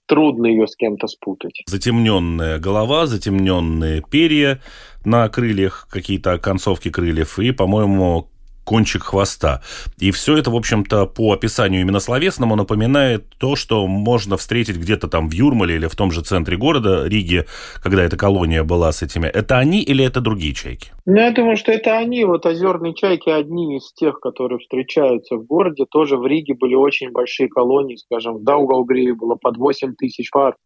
трудно 0.06 0.46
ее 0.46 0.66
с 0.66 0.76
кем-то 0.76 1.06
спутать. 1.06 1.62
Затемненная 1.66 2.58
голова, 2.58 3.06
затемненные 3.06 4.02
перья 4.02 4.60
на 5.04 5.28
крыльях, 5.28 5.88
какие-то 5.90 6.38
концовки 6.38 6.90
крыльев 6.90 7.38
и, 7.38 7.52
по-моему, 7.52 8.30
кончик 8.64 9.02
хвоста. 9.02 9.62
И 9.98 10.10
все 10.10 10.36
это, 10.36 10.50
в 10.50 10.56
общем-то, 10.56 11.06
по 11.06 11.32
описанию 11.32 11.82
именно 11.82 12.00
словесному 12.00 12.56
напоминает 12.56 13.24
то, 13.38 13.56
что 13.56 13.86
можно 13.86 14.36
встретить 14.36 14.76
где-то 14.76 15.08
там 15.08 15.28
в 15.28 15.32
Юрмале 15.32 15.76
или 15.76 15.86
в 15.86 15.94
том 15.94 16.10
же 16.10 16.22
центре 16.22 16.56
города, 16.56 17.06
Риге, 17.06 17.46
когда 17.82 18.02
эта 18.02 18.16
колония 18.16 18.64
была 18.64 18.90
с 18.92 19.02
этими. 19.02 19.26
Это 19.26 19.58
они 19.58 19.82
или 19.82 20.04
это 20.04 20.20
другие 20.20 20.54
чайки? 20.54 20.90
Ну, 21.06 21.16
я 21.16 21.30
думаю, 21.32 21.56
что 21.56 21.72
это 21.72 21.96
они. 21.98 22.24
Вот 22.24 22.46
озерные 22.46 22.94
чайки 22.94 23.28
одни 23.28 23.76
из 23.76 23.92
тех, 23.92 24.20
которые 24.20 24.58
встречаются 24.58 25.36
в 25.36 25.44
городе. 25.44 25.84
Тоже 25.90 26.16
в 26.16 26.26
Риге 26.26 26.54
были 26.54 26.74
очень 26.74 27.10
большие 27.10 27.48
колонии, 27.48 27.96
скажем, 27.96 28.38
в 28.38 28.44
Даугавгриве 28.44 29.14
было 29.14 29.36
под 29.36 29.58
8 29.58 29.94
тысяч 29.96 30.30
пар 30.30 30.56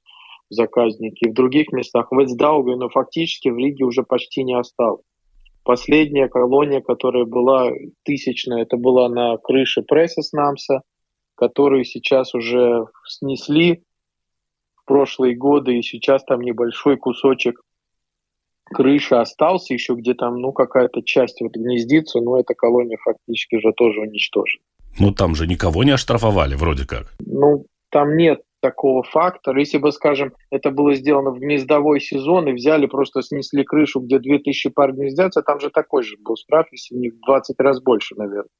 заказники. 0.50 1.28
В 1.28 1.34
других 1.34 1.72
местах, 1.72 2.08
в 2.10 2.22
Эцдауге, 2.22 2.76
но 2.76 2.88
фактически 2.88 3.48
в 3.48 3.58
Риге 3.58 3.84
уже 3.84 4.02
почти 4.02 4.44
не 4.44 4.56
осталось. 4.56 5.02
Последняя 5.68 6.28
колония, 6.28 6.80
которая 6.80 7.26
была 7.26 7.70
тысячная, 8.02 8.62
это 8.62 8.78
была 8.78 9.10
на 9.10 9.36
крыше 9.36 9.82
пресса 9.82 10.22
Снамса, 10.22 10.80
которую 11.34 11.84
сейчас 11.84 12.34
уже 12.34 12.86
снесли 13.06 13.82
в 14.76 14.86
прошлые 14.86 15.36
годы, 15.36 15.76
и 15.76 15.82
сейчас 15.82 16.24
там 16.24 16.40
небольшой 16.40 16.96
кусочек 16.96 17.60
крыши 18.64 19.16
остался 19.16 19.74
еще, 19.74 19.92
где 19.92 20.14
там, 20.14 20.40
ну, 20.40 20.52
какая-то 20.52 21.02
часть 21.02 21.42
вот 21.42 21.52
гнездится, 21.52 22.20
но 22.20 22.40
эта 22.40 22.54
колония 22.54 22.96
фактически 23.04 23.60
же 23.60 23.74
тоже 23.76 24.00
уничтожена. 24.00 24.64
Ну, 24.98 25.12
там 25.12 25.34
же 25.34 25.46
никого 25.46 25.84
не 25.84 25.90
оштрафовали, 25.90 26.54
вроде 26.54 26.86
как. 26.86 27.12
Ну, 27.20 27.66
там 27.90 28.16
нет 28.16 28.40
такого 28.60 29.02
фактора. 29.02 29.58
Если 29.58 29.78
бы, 29.78 29.92
скажем, 29.92 30.32
это 30.50 30.70
было 30.70 30.94
сделано 30.94 31.30
в 31.30 31.38
гнездовой 31.38 32.00
сезон 32.00 32.48
и 32.48 32.52
взяли, 32.52 32.86
просто 32.86 33.22
снесли 33.22 33.64
крышу, 33.64 34.00
где 34.00 34.18
2000 34.18 34.70
пар 34.70 34.92
гнездятся, 34.92 35.42
там 35.42 35.60
же 35.60 35.70
такой 35.70 36.02
же 36.02 36.16
был 36.18 36.36
штраф, 36.36 36.66
если 36.72 36.94
не 36.94 37.10
в 37.10 37.20
20 37.26 37.58
раз 37.60 37.80
больше, 37.80 38.14
наверное. 38.16 38.50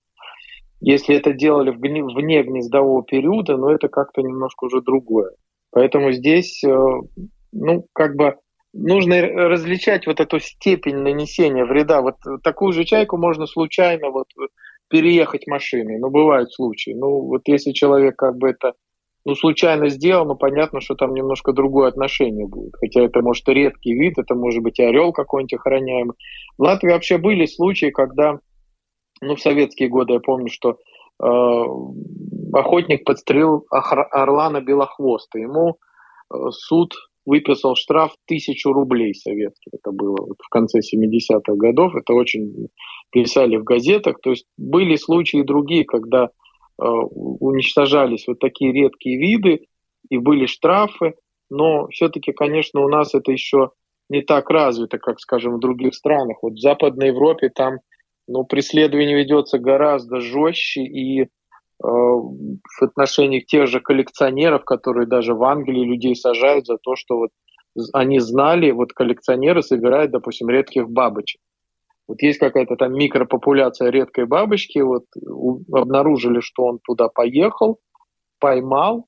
Если 0.80 1.16
это 1.16 1.32
делали 1.32 1.70
вне, 1.70 2.04
вне 2.04 2.42
гнездового 2.42 3.02
периода, 3.02 3.56
но 3.56 3.72
это 3.72 3.88
как-то 3.88 4.22
немножко 4.22 4.64
уже 4.64 4.80
другое. 4.80 5.32
Поэтому 5.70 6.12
здесь, 6.12 6.62
э, 6.64 6.70
ну, 7.52 7.86
как 7.92 8.14
бы 8.14 8.36
нужно 8.72 9.20
различать 9.22 10.06
вот 10.06 10.20
эту 10.20 10.38
степень 10.38 10.98
нанесения 10.98 11.64
вреда. 11.64 12.00
Вот 12.00 12.16
такую 12.42 12.72
же 12.72 12.84
чайку 12.84 13.16
можно 13.16 13.46
случайно 13.46 14.10
вот 14.10 14.28
переехать 14.88 15.46
машиной. 15.46 15.98
Ну, 15.98 16.10
бывают 16.10 16.52
случаи. 16.52 16.92
Ну, 16.92 17.22
вот 17.22 17.42
если 17.46 17.72
человек 17.72 18.16
как 18.16 18.36
бы 18.36 18.50
это 18.50 18.74
ну, 19.28 19.34
случайно 19.34 19.90
сделал, 19.90 20.24
но 20.24 20.36
понятно, 20.36 20.80
что 20.80 20.94
там 20.94 21.12
немножко 21.12 21.52
другое 21.52 21.88
отношение 21.88 22.46
будет. 22.46 22.72
Хотя 22.80 23.02
это, 23.02 23.20
может, 23.20 23.46
и 23.50 23.52
редкий 23.52 23.92
вид, 23.92 24.14
это 24.16 24.34
может 24.34 24.62
быть 24.62 24.78
и 24.78 24.82
орел 24.82 25.12
какой-нибудь 25.12 25.52
охраняемый. 25.52 26.14
В 26.56 26.62
Латвии 26.62 26.92
вообще 26.92 27.18
были 27.18 27.44
случаи, 27.44 27.90
когда, 27.90 28.38
ну, 29.20 29.36
в 29.36 29.40
советские 29.40 29.90
годы 29.90 30.14
я 30.14 30.20
помню, 30.20 30.48
что 30.50 30.78
э, 31.22 31.26
охотник 32.54 33.04
подстрелил 33.04 33.66
орлана 33.70 34.62
белохвоста. 34.62 35.38
Ему 35.38 35.76
э, 36.32 36.36
суд 36.50 36.94
выписал 37.26 37.76
штраф 37.76 38.14
тысячу 38.26 38.72
рублей 38.72 39.14
советских. 39.14 39.72
Это 39.74 39.92
было 39.92 40.16
вот 40.18 40.38
в 40.42 40.48
конце 40.48 40.78
70-х 40.78 41.52
годов. 41.56 41.94
Это 41.94 42.14
очень 42.14 42.68
писали 43.10 43.58
в 43.58 43.64
газетах. 43.64 44.20
То 44.22 44.30
есть 44.30 44.46
были 44.56 44.96
случаи 44.96 45.42
другие, 45.42 45.84
когда 45.84 46.30
уничтожались 46.78 48.26
вот 48.26 48.38
такие 48.38 48.72
редкие 48.72 49.18
виды, 49.18 49.66
и 50.10 50.18
были 50.18 50.46
штрафы, 50.46 51.14
но 51.50 51.88
все-таки, 51.88 52.32
конечно, 52.32 52.84
у 52.84 52.88
нас 52.88 53.14
это 53.14 53.32
еще 53.32 53.70
не 54.08 54.22
так 54.22 54.48
развито, 54.50 54.98
как, 54.98 55.20
скажем, 55.20 55.56
в 55.56 55.60
других 55.60 55.94
странах. 55.94 56.38
Вот 56.42 56.54
в 56.54 56.60
Западной 56.60 57.08
Европе 57.08 57.50
там 57.50 57.78
ну, 58.26 58.44
преследование 58.44 59.16
ведется 59.16 59.58
гораздо 59.58 60.20
жестче, 60.20 60.82
и 60.82 61.22
э, 61.22 61.26
в 61.80 62.82
отношении 62.82 63.40
тех 63.40 63.66
же 63.66 63.80
коллекционеров, 63.80 64.64
которые 64.64 65.06
даже 65.06 65.34
в 65.34 65.42
Англии 65.44 65.84
людей 65.84 66.14
сажают 66.14 66.66
за 66.66 66.76
то, 66.78 66.94
что 66.96 67.16
вот 67.16 67.30
они 67.92 68.18
знали, 68.18 68.70
вот 68.70 68.92
коллекционеры 68.92 69.62
собирают, 69.62 70.10
допустим, 70.10 70.48
редких 70.48 70.88
бабочек. 70.88 71.40
Вот 72.08 72.22
есть 72.22 72.38
какая-то 72.38 72.76
там 72.76 72.94
микропопуляция 72.94 73.90
редкой 73.90 74.26
бабочки, 74.26 74.78
вот 74.78 75.04
обнаружили, 75.70 76.40
что 76.40 76.64
он 76.64 76.78
туда 76.82 77.08
поехал, 77.08 77.78
поймал, 78.40 79.06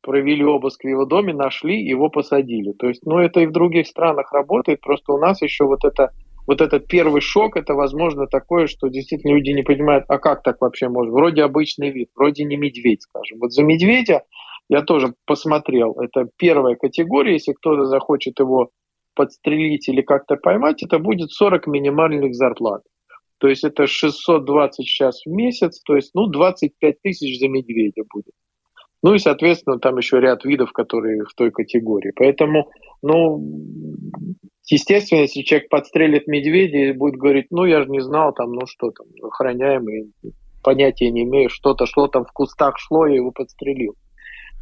провели 0.00 0.44
обыск 0.44 0.84
в 0.84 0.88
его 0.88 1.04
доме, 1.04 1.34
нашли, 1.34 1.82
его 1.82 2.08
посадили. 2.08 2.72
То 2.72 2.88
есть, 2.88 3.04
ну, 3.04 3.18
это 3.18 3.40
и 3.40 3.46
в 3.46 3.52
других 3.52 3.86
странах 3.86 4.32
работает, 4.32 4.80
просто 4.80 5.12
у 5.12 5.18
нас 5.18 5.42
еще 5.42 5.64
вот 5.64 5.84
это 5.84 6.10
вот 6.46 6.60
этот 6.60 6.86
первый 6.88 7.20
шок, 7.22 7.56
это, 7.56 7.74
возможно, 7.74 8.26
такое, 8.26 8.66
что 8.66 8.88
действительно 8.88 9.32
люди 9.32 9.50
не 9.50 9.62
понимают, 9.62 10.04
а 10.08 10.18
как 10.18 10.42
так 10.42 10.60
вообще 10.60 10.88
можно? 10.88 11.12
Вроде 11.12 11.42
обычный 11.42 11.90
вид, 11.90 12.10
вроде 12.14 12.44
не 12.44 12.56
медведь, 12.56 13.02
скажем. 13.02 13.38
Вот 13.40 13.52
за 13.52 13.62
медведя 13.62 14.24
я 14.68 14.82
тоже 14.82 15.14
посмотрел. 15.26 15.92
Это 16.00 16.28
первая 16.36 16.76
категория. 16.76 17.34
Если 17.34 17.52
кто-то 17.52 17.86
захочет 17.86 18.38
его 18.40 18.70
подстрелить 19.14 19.88
или 19.88 20.02
как-то 20.02 20.36
поймать, 20.36 20.82
это 20.82 20.98
будет 20.98 21.30
40 21.30 21.66
минимальных 21.66 22.34
зарплат. 22.34 22.82
То 23.38 23.48
есть 23.48 23.64
это 23.64 23.86
620 23.86 24.86
сейчас 24.86 25.22
в 25.24 25.30
месяц, 25.30 25.80
то 25.82 25.96
есть 25.96 26.10
ну 26.14 26.26
25 26.26 27.02
тысяч 27.02 27.38
за 27.38 27.48
медведя 27.48 28.02
будет. 28.12 28.32
Ну 29.02 29.12
и, 29.12 29.18
соответственно, 29.18 29.78
там 29.78 29.98
еще 29.98 30.18
ряд 30.18 30.46
видов, 30.46 30.72
которые 30.72 31.24
в 31.24 31.34
той 31.34 31.50
категории. 31.50 32.10
Поэтому, 32.16 32.70
ну, 33.02 33.38
естественно, 34.66 35.20
если 35.20 35.42
человек 35.42 35.68
подстрелит 35.68 36.26
медведя 36.26 36.78
и 36.78 36.92
будет 36.92 37.16
говорить, 37.16 37.48
ну, 37.50 37.66
я 37.66 37.82
же 37.82 37.90
не 37.90 38.00
знал, 38.00 38.32
там, 38.32 38.52
ну, 38.52 38.62
что 38.64 38.92
там, 38.92 39.06
охраняемый, 39.22 40.10
понятия 40.62 41.10
не 41.10 41.24
имею, 41.24 41.50
что-то 41.50 41.84
шло 41.84 42.08
там 42.08 42.24
в 42.24 42.32
кустах 42.32 42.78
шло, 42.78 43.06
я 43.06 43.16
его 43.16 43.30
подстрелил. 43.30 43.94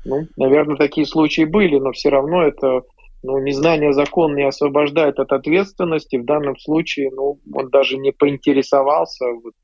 Ну, 0.04 0.26
наверное, 0.36 0.76
такие 0.76 1.06
случаи 1.06 1.44
были, 1.44 1.78
но 1.78 1.92
все 1.92 2.08
равно 2.08 2.42
это 2.42 2.82
ну, 3.22 3.38
незнание 3.38 3.92
закона 3.92 4.34
не 4.36 4.46
освобождает 4.46 5.18
от 5.18 5.32
ответственности. 5.32 6.16
В 6.16 6.24
данном 6.24 6.56
случае 6.58 7.10
ну, 7.12 7.38
он 7.54 7.70
даже 7.70 7.96
не 7.96 8.12
поинтересовался, 8.12 9.26
вот, 9.42 9.54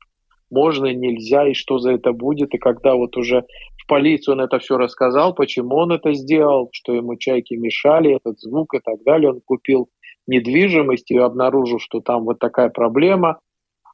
можно, 0.49 0.87
нельзя, 0.87 1.47
и 1.47 1.53
что 1.53 1.79
за 1.79 1.91
это 1.91 2.11
будет. 2.11 2.53
И 2.53 2.57
когда 2.57 2.95
вот 2.95 3.17
уже 3.17 3.43
в 3.77 3.87
полицию 3.87 4.35
он 4.35 4.41
это 4.41 4.59
все 4.59 4.77
рассказал, 4.77 5.33
почему 5.33 5.75
он 5.75 5.91
это 5.91 6.13
сделал, 6.13 6.69
что 6.71 6.93
ему 6.93 7.17
чайки 7.17 7.53
мешали, 7.53 8.15
этот 8.15 8.39
звук 8.39 8.73
и 8.73 8.79
так 8.79 9.03
далее, 9.05 9.31
он 9.31 9.41
купил 9.43 9.89
недвижимость 10.27 11.11
и 11.11 11.17
обнаружил, 11.17 11.79
что 11.79 11.99
там 12.01 12.23
вот 12.23 12.39
такая 12.39 12.69
проблема, 12.69 13.39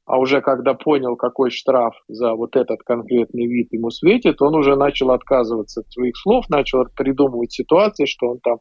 а 0.06 0.20
уже 0.20 0.42
когда 0.42 0.76
понял, 0.76 1.16
какой 1.16 1.50
штраф 1.50 1.96
за 2.08 2.36
вот 2.36 2.56
этот 2.56 2.84
конкретный 2.84 3.48
вид 3.48 3.74
ему 3.74 3.90
светит, 3.90 4.42
он 4.42 4.56
уже 4.56 4.76
начал 4.76 5.12
отказываться 5.12 5.82
от 5.82 5.92
своих 5.92 6.16
слов, 6.16 6.48
начал 6.48 6.86
придумывать 6.96 7.52
ситуации, 7.52 8.06
что 8.06 8.28
он 8.28 8.40
там 8.40 8.58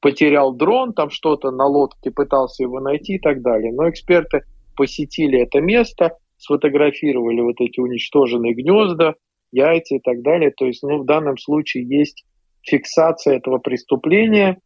потерял 0.00 0.52
дрон, 0.52 0.92
там 0.92 1.10
что-то 1.10 1.50
на 1.52 1.66
лодке 1.66 2.10
пытался 2.10 2.64
его 2.64 2.80
найти 2.80 3.14
и 3.14 3.18
так 3.20 3.42
далее. 3.42 3.72
Но 3.72 3.88
эксперты 3.88 4.42
посетили 4.76 5.40
это 5.40 5.60
место, 5.60 6.16
сфотографировали 6.36 7.40
вот 7.42 7.60
эти 7.60 7.78
уничтоженные 7.78 8.54
гнезда, 8.54 9.14
яйца 9.52 9.96
и 9.96 10.00
так 10.00 10.22
далее. 10.22 10.50
То 10.50 10.66
есть, 10.66 10.82
ну, 10.82 10.98
в 10.98 11.04
данном 11.04 11.36
случае 11.36 11.86
есть 11.86 12.24
фиксация 12.62 13.36
этого 13.36 13.58
преступления, 13.58 14.58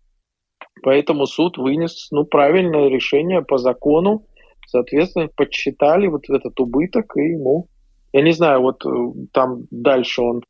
поэтому 0.82 1.26
суд 1.26 1.58
вынес, 1.58 2.08
ну, 2.10 2.24
правильное 2.24 2.88
решение 2.88 3.42
по 3.42 3.58
закону, 3.58 4.26
Соответственно, 4.72 5.28
подсчитали 5.36 6.06
вот 6.06 6.30
этот 6.30 6.58
убыток, 6.58 7.14
и 7.16 7.32
ему, 7.32 7.66
я 8.14 8.22
не 8.22 8.32
знаю, 8.32 8.62
вот 8.62 8.84
э, 8.86 8.88
там 9.32 9.64
дальше 9.70 10.22
он 10.22 10.42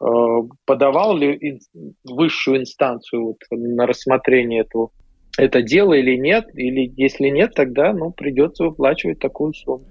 э, 0.00 0.48
подавал 0.64 1.14
ли 1.14 1.36
ин, 1.36 1.60
высшую 2.04 2.60
инстанцию 2.60 3.26
вот, 3.26 3.36
на 3.50 3.86
рассмотрение 3.86 4.62
этого 4.62 4.90
это 5.36 5.60
дело 5.60 5.92
или 5.92 6.16
нет, 6.16 6.46
или 6.54 6.90
если 6.96 7.28
нет, 7.28 7.52
тогда 7.54 7.92
ну, 7.92 8.12
придется 8.12 8.64
выплачивать 8.64 9.18
такую 9.18 9.52
сумму. 9.52 9.84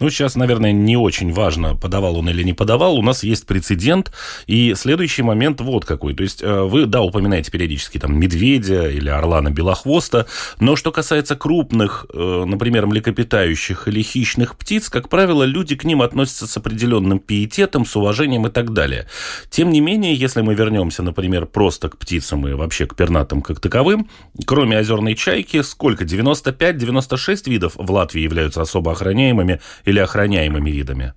Ну, 0.00 0.10
сейчас, 0.10 0.36
наверное, 0.36 0.72
не 0.72 0.96
очень 0.96 1.32
важно, 1.32 1.74
подавал 1.74 2.16
он 2.16 2.28
или 2.28 2.42
не 2.42 2.52
подавал. 2.52 2.96
У 2.96 3.02
нас 3.02 3.24
есть 3.24 3.46
прецедент. 3.46 4.12
И 4.46 4.74
следующий 4.74 5.22
момент 5.22 5.60
вот 5.60 5.84
какой. 5.84 6.14
То 6.14 6.22
есть 6.22 6.42
э, 6.42 6.62
вы, 6.62 6.86
да, 6.86 7.02
упоминаете 7.02 7.50
периодически 7.50 7.98
там 7.98 8.18
медведя 8.18 8.88
или 8.88 9.08
орлана 9.08 9.50
белохвоста. 9.50 10.26
Но 10.60 10.76
что 10.76 10.92
касается 10.92 11.34
крупных, 11.34 12.06
э, 12.12 12.44
например, 12.46 12.86
млекопитающих 12.86 13.88
или 13.88 14.02
хищных 14.02 14.56
птиц, 14.56 14.88
как 14.88 15.08
правило, 15.08 15.42
люди 15.42 15.74
к 15.74 15.84
ним 15.84 16.02
относятся 16.02 16.46
с 16.46 16.56
определенным 16.56 17.18
пиететом, 17.18 17.84
с 17.84 17.96
уважением 17.96 18.46
и 18.46 18.50
так 18.50 18.72
далее. 18.72 19.08
Тем 19.50 19.70
не 19.70 19.80
менее, 19.80 20.14
если 20.14 20.42
мы 20.42 20.54
вернемся, 20.54 21.02
например, 21.02 21.46
просто 21.46 21.88
к 21.88 21.96
птицам 21.98 22.46
и 22.46 22.52
вообще 22.52 22.86
к 22.86 22.94
пернатым 22.94 23.42
как 23.42 23.60
таковым, 23.60 24.08
кроме 24.46 24.78
озерной 24.78 25.14
чайки, 25.14 25.62
сколько? 25.62 26.04
95-96 26.04 27.50
видов 27.50 27.72
в 27.76 27.90
Латвии 27.90 28.22
являются 28.22 28.62
особо 28.62 28.92
охраняемыми 28.92 29.60
или 29.88 29.98
охраняемыми 30.00 30.70
видами? 30.70 31.14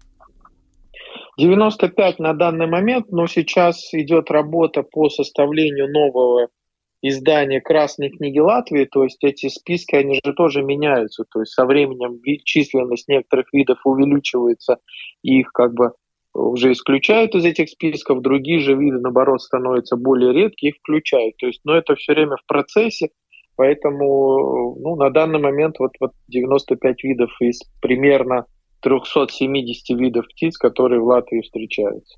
95 1.38 2.19
на 2.19 2.34
данный 2.34 2.67
момент, 2.67 3.12
но 3.12 3.27
сейчас 3.27 3.93
идет 3.93 4.29
работа 4.29 4.84
по 4.84 5.10
составлению 5.10 5.91
нового 5.91 6.49
издания 7.01 7.62
Красной 7.62 8.10
книги 8.10 8.39
Латвии, 8.39 8.86
то 8.86 9.03
есть 9.03 9.23
эти 9.23 9.49
списки, 9.49 9.95
они 9.95 10.19
же 10.23 10.34
тоже 10.34 10.62
меняются, 10.62 11.23
то 11.31 11.39
есть 11.39 11.53
со 11.53 11.65
временем 11.65 12.21
численность 12.43 13.07
некоторых 13.07 13.51
видов 13.53 13.79
увеличивается, 13.86 14.77
и 15.23 15.39
их 15.39 15.51
как 15.51 15.73
бы 15.73 15.93
уже 16.34 16.71
исключают 16.71 17.36
из 17.36 17.43
этих 17.43 17.69
списков, 17.69 18.21
другие 18.21 18.60
же 18.60 18.75
виды, 18.75 18.99
наоборот, 18.99 19.41
становятся 19.41 19.97
более 19.97 20.31
редкие, 20.31 20.71
их 20.71 20.77
включают. 20.77 21.36
То 21.38 21.47
есть, 21.47 21.62
но 21.65 21.75
это 21.75 21.95
все 21.95 22.13
время 22.13 22.38
в 22.38 22.45
процессе, 22.45 23.10
поэтому 23.55 24.75
ну, 24.79 24.95
на 24.95 25.10
данный 25.10 25.39
момент 25.39 25.77
вот, 25.79 25.91
вот 25.99 26.12
95 26.27 27.03
видов 27.03 27.31
из 27.41 27.62
примерно 27.81 28.45
370 28.82 29.98
видов 30.00 30.28
птиц, 30.28 30.58
которые 30.58 31.02
в 31.02 31.06
Латвии 31.06 31.41
встречаются. 31.41 32.17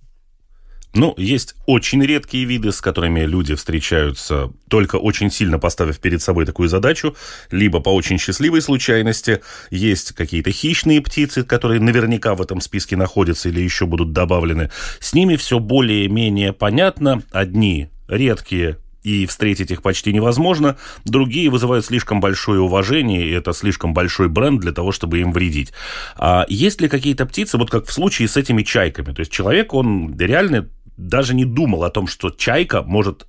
Ну, 0.95 1.15
есть 1.17 1.55
очень 1.65 2.03
редкие 2.03 2.45
виды, 2.45 2.71
с 2.71 2.79
которыми 2.79 3.21
люди 3.21 3.55
встречаются, 3.55 4.53
только 4.69 4.97
очень 4.97 5.31
сильно 5.31 5.57
поставив 5.57 5.99
перед 5.99 6.21
собой 6.21 6.45
такую 6.45 6.69
задачу, 6.69 7.15
либо 7.49 7.79
по 7.79 7.89
очень 7.89 8.19
счастливой 8.19 8.61
случайности. 8.61 9.41
Есть 9.71 10.11
какие-то 10.11 10.51
хищные 10.51 11.01
птицы, 11.01 11.43
которые 11.43 11.79
наверняка 11.81 12.35
в 12.35 12.41
этом 12.43 12.61
списке 12.61 12.95
находятся 12.95 13.49
или 13.49 13.59
еще 13.59 13.87
будут 13.87 14.11
добавлены. 14.13 14.69
С 14.99 15.15
ними 15.15 15.35
все 15.35 15.57
более-менее 15.57 16.53
понятно. 16.53 17.23
Одни 17.31 17.89
редкие, 18.07 18.77
и 19.03 19.25
встретить 19.25 19.71
их 19.71 19.81
почти 19.81 20.13
невозможно. 20.13 20.77
Другие 21.05 21.49
вызывают 21.49 21.85
слишком 21.85 22.19
большое 22.21 22.61
уважение, 22.61 23.27
и 23.27 23.31
это 23.31 23.53
слишком 23.53 23.93
большой 23.93 24.29
бренд 24.29 24.61
для 24.61 24.71
того, 24.71 24.91
чтобы 24.91 25.19
им 25.19 25.31
вредить. 25.31 25.73
А 26.15 26.45
есть 26.47 26.81
ли 26.81 26.87
какие-то 26.87 27.25
птицы, 27.25 27.57
вот 27.57 27.69
как 27.69 27.85
в 27.85 27.93
случае 27.93 28.27
с 28.27 28.37
этими 28.37 28.63
чайками? 28.63 29.13
То 29.13 29.19
есть 29.19 29.31
человек, 29.31 29.73
он 29.73 30.17
реально 30.17 30.69
даже 30.97 31.33
не 31.35 31.45
думал 31.45 31.83
о 31.83 31.89
том, 31.89 32.07
что 32.07 32.29
чайка 32.29 32.81
может 32.81 33.27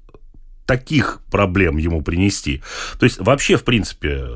таких 0.66 1.20
проблем 1.30 1.76
ему 1.76 2.02
принести. 2.02 2.62
То 2.98 3.04
есть 3.04 3.18
вообще, 3.18 3.56
в 3.56 3.64
принципе, 3.64 4.26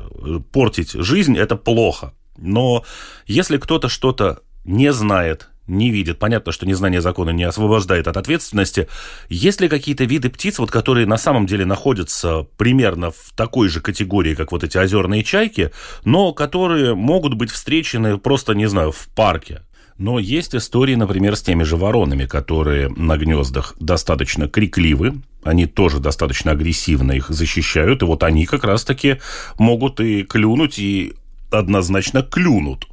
портить 0.51 0.91
жизнь– 0.91 1.37
это 1.37 1.55
плохо. 1.55 2.13
Но 2.37 2.85
если 3.25 3.57
кто-то 3.57 3.89
что-то 3.89 4.39
не 4.63 4.93
знает, 4.93 5.49
не 5.69 5.91
видит. 5.91 6.19
Понятно, 6.19 6.51
что 6.51 6.65
незнание 6.65 7.01
закона 7.01 7.29
не 7.29 7.43
освобождает 7.43 8.07
от 8.07 8.17
ответственности. 8.17 8.87
Есть 9.29 9.61
ли 9.61 9.69
какие-то 9.69 10.03
виды 10.03 10.29
птиц, 10.29 10.59
вот, 10.59 10.71
которые 10.71 11.05
на 11.05 11.17
самом 11.17 11.45
деле 11.45 11.65
находятся 11.65 12.47
примерно 12.57 13.11
в 13.11 13.31
такой 13.35 13.69
же 13.69 13.79
категории, 13.79 14.35
как 14.35 14.51
вот 14.51 14.63
эти 14.63 14.77
озерные 14.77 15.23
чайки, 15.23 15.71
но 16.03 16.33
которые 16.33 16.95
могут 16.95 17.35
быть 17.35 17.51
встречены 17.51 18.17
просто, 18.17 18.53
не 18.53 18.67
знаю, 18.67 18.91
в 18.91 19.07
парке? 19.15 19.61
Но 19.97 20.17
есть 20.17 20.55
истории, 20.55 20.95
например, 20.95 21.35
с 21.35 21.41
теми 21.41 21.63
же 21.63 21.75
воронами, 21.75 22.25
которые 22.25 22.87
на 22.89 23.17
гнездах 23.17 23.75
достаточно 23.81 24.47
крикливы, 24.47 25.21
они 25.43 25.65
тоже 25.65 25.99
достаточно 25.99 26.51
агрессивно 26.51 27.11
их 27.11 27.29
защищают, 27.29 28.01
и 28.01 28.05
вот 28.05 28.23
они 28.23 28.45
как 28.45 28.63
раз-таки 28.63 29.19
могут 29.57 29.99
и 29.99 30.23
клюнуть, 30.23 30.79
и 30.79 31.15
однозначно 31.51 32.21
клюнут 32.21 32.87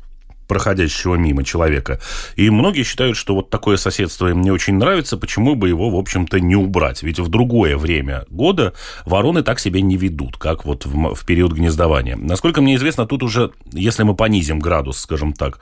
проходящего 0.46 1.14
мимо 1.14 1.44
человека. 1.44 2.00
И 2.36 2.50
многие 2.50 2.82
считают, 2.82 3.16
что 3.16 3.34
вот 3.34 3.50
такое 3.50 3.76
соседство 3.76 4.28
им 4.28 4.40
не 4.42 4.50
очень 4.50 4.74
нравится, 4.74 5.16
почему 5.16 5.54
бы 5.54 5.68
его, 5.68 5.90
в 5.90 5.96
общем-то, 5.96 6.40
не 6.40 6.56
убрать. 6.56 7.02
Ведь 7.02 7.18
в 7.18 7.28
другое 7.28 7.76
время 7.76 8.24
года 8.30 8.74
вороны 9.04 9.42
так 9.42 9.60
себя 9.60 9.80
не 9.80 9.96
ведут, 9.96 10.36
как 10.36 10.64
вот 10.64 10.86
в, 10.86 11.14
в 11.14 11.26
период 11.26 11.52
гнездования. 11.52 12.16
Насколько 12.16 12.60
мне 12.60 12.76
известно, 12.76 13.06
тут 13.06 13.22
уже, 13.22 13.52
если 13.72 14.02
мы 14.02 14.14
понизим 14.14 14.58
градус, 14.58 14.98
скажем 14.98 15.32
так, 15.32 15.60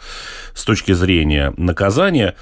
с 0.55 0.65
точки 0.65 0.93
зрения 0.93 1.53
наказания, 1.57 2.35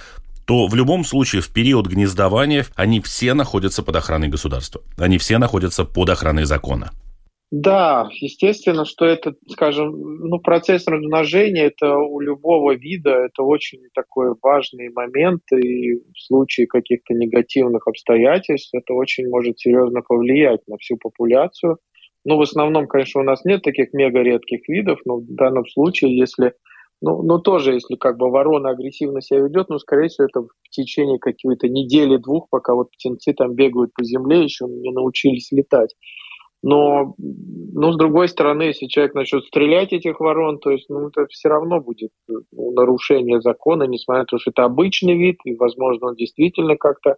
то 0.44 0.66
в 0.66 0.74
любом 0.74 1.04
случае 1.04 1.42
в 1.42 1.48
период 1.48 1.86
гнездования 1.86 2.66
они 2.74 3.00
все 3.00 3.34
находятся 3.34 3.82
под 3.82 3.96
охраной 3.96 4.28
государства. 4.28 4.82
Они 4.98 5.18
все 5.18 5.38
находятся 5.38 5.84
под 5.84 6.10
охраной 6.10 6.44
закона. 6.44 6.90
Да, 7.54 8.08
естественно, 8.20 8.86
что 8.86 9.04
это, 9.04 9.34
скажем, 9.46 9.90
ну, 9.94 10.38
процесс 10.40 10.86
размножения, 10.86 11.66
это 11.66 11.98
у 11.98 12.18
любого 12.18 12.72
вида, 12.74 13.10
это 13.10 13.42
очень 13.42 13.80
такой 13.94 14.34
важный 14.42 14.88
момент, 14.88 15.42
и 15.52 15.96
в 15.96 16.18
случае 16.18 16.66
каких-то 16.66 17.12
негативных 17.12 17.86
обстоятельств 17.86 18.70
это 18.74 18.94
очень 18.94 19.28
может 19.28 19.58
серьезно 19.58 20.00
повлиять 20.00 20.60
на 20.66 20.78
всю 20.78 20.96
популяцию. 20.96 21.76
Ну, 22.24 22.38
в 22.38 22.40
основном, 22.40 22.86
конечно, 22.86 23.20
у 23.20 23.24
нас 23.24 23.44
нет 23.44 23.60
таких 23.62 23.92
мега 23.92 24.20
редких 24.22 24.66
видов, 24.68 25.00
но 25.04 25.18
в 25.18 25.26
данном 25.34 25.66
случае, 25.66 26.16
если 26.16 26.54
Ну, 27.02 27.22
но 27.22 27.38
тоже, 27.38 27.74
если 27.74 27.96
как 27.96 28.16
бы 28.16 28.30
ворона 28.30 28.70
агрессивно 28.70 29.20
себя 29.20 29.40
ведет, 29.40 29.68
ну, 29.68 29.78
скорее 29.78 30.08
всего, 30.08 30.26
это 30.28 30.40
в 30.42 30.70
течение 30.70 31.18
какой-то 31.18 31.68
недели-двух, 31.68 32.48
пока 32.48 32.74
вот 32.74 32.90
птенцы 32.92 33.34
там 33.34 33.54
бегают 33.54 33.92
по 33.92 34.04
земле, 34.04 34.42
еще 34.44 34.64
не 34.68 34.90
научились 34.92 35.50
летать. 35.52 35.94
Но, 36.62 37.14
ну, 37.18 37.92
с 37.92 37.96
другой 37.96 38.28
стороны, 38.28 38.62
если 38.62 38.86
человек 38.86 39.14
начнет 39.14 39.44
стрелять 39.44 39.92
этих 39.92 40.20
ворон, 40.20 40.60
то 40.60 40.70
есть, 40.70 40.88
ну, 40.88 41.08
это 41.08 41.26
все 41.26 41.48
равно 41.48 41.80
будет 41.80 42.10
ну, 42.28 42.72
нарушение 42.72 43.40
закона, 43.40 43.82
несмотря 43.84 44.22
на 44.22 44.26
то, 44.26 44.38
что 44.38 44.52
это 44.52 44.64
обычный 44.64 45.16
вид, 45.16 45.38
и, 45.44 45.56
возможно, 45.56 46.08
он 46.08 46.14
действительно 46.14 46.76
как-то 46.76 47.16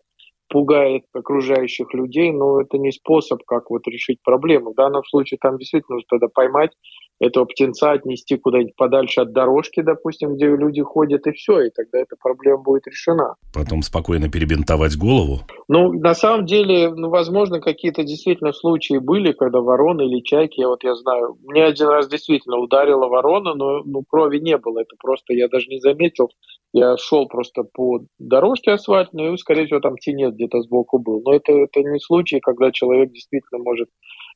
пугает 0.55 1.03
окружающих 1.13 1.93
людей, 1.95 2.31
но 2.31 2.61
это 2.61 2.79
не 2.79 2.93
способ, 2.93 3.43
как 3.45 3.71
вот 3.71 3.89
решить 3.89 4.23
проблему. 4.23 4.71
В 4.71 4.77
данном 4.77 5.03
случае 5.05 5.39
там 5.43 5.59
действительно 5.59 5.97
нужно 5.97 6.07
тогда 6.09 6.29
поймать 6.33 6.71
этого 7.19 7.45
птенца, 7.45 7.91
отнести 7.91 8.37
куда-нибудь 8.37 8.77
подальше 8.77 9.23
от 9.23 9.33
дорожки, 9.33 9.83
допустим, 9.83 10.37
где 10.37 10.47
люди 10.47 10.81
ходят, 10.83 11.27
и 11.27 11.33
все, 11.33 11.63
и 11.63 11.71
тогда 11.71 11.99
эта 11.99 12.15
проблема 12.21 12.63
будет 12.63 12.87
решена. 12.87 13.35
Потом 13.53 13.83
спокойно 13.83 14.29
перебинтовать 14.31 14.97
голову? 14.97 15.41
Ну, 15.67 15.93
на 15.93 16.15
самом 16.15 16.47
деле, 16.47 16.93
ну, 16.95 17.09
возможно, 17.09 17.61
какие-то 17.61 18.05
действительно 18.05 18.53
случаи 18.53 18.99
были, 18.99 19.33
когда 19.33 19.61
вороны 19.61 20.03
или 20.03 20.21
чайки, 20.23 20.61
я 20.61 20.69
вот 20.69 20.85
я 20.85 20.95
знаю, 20.95 21.37
мне 21.43 21.65
один 21.65 21.89
раз 21.89 22.09
действительно 22.09 22.59
ударила 22.59 23.09
ворона, 23.09 23.55
но 23.55 23.83
ну, 23.85 24.05
крови 24.09 24.39
не 24.39 24.57
было, 24.57 24.81
это 24.81 24.95
просто 25.01 25.35
я 25.35 25.49
даже 25.49 25.67
не 25.67 25.81
заметил, 25.81 26.31
я 26.75 26.97
шел 26.97 27.29
просто 27.29 27.63
по 27.63 28.01
дорожке 28.19 28.73
асфальтной, 28.73 29.33
и, 29.33 29.37
скорее 29.37 29.67
всего, 29.67 29.79
там 29.79 29.97
тенет 29.97 30.35
где-то 30.35 30.61
сбоку 30.61 30.99
был. 30.99 31.23
Но 31.25 31.33
это, 31.33 31.53
это 31.53 31.81
не 31.85 32.01
случай, 32.01 32.41
когда 32.41 32.73
человек 32.73 33.13
действительно 33.13 33.63
может 33.63 33.89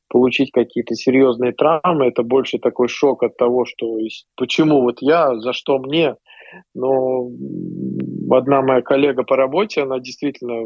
получить 0.07 0.51
какие-то 0.51 0.95
серьезные 0.95 1.51
травмы. 1.51 2.05
Это 2.05 2.23
больше 2.23 2.57
такой 2.57 2.87
шок 2.87 3.23
от 3.23 3.35
того, 3.35 3.65
что 3.65 3.97
почему 4.37 4.81
вот 4.81 4.99
я, 5.01 5.37
за 5.37 5.51
что 5.51 5.79
мне. 5.79 6.15
Но 6.73 7.29
одна 8.31 8.61
моя 8.61 8.81
коллега 8.81 9.23
по 9.23 9.35
работе, 9.35 9.81
она 9.81 9.99
действительно 9.99 10.63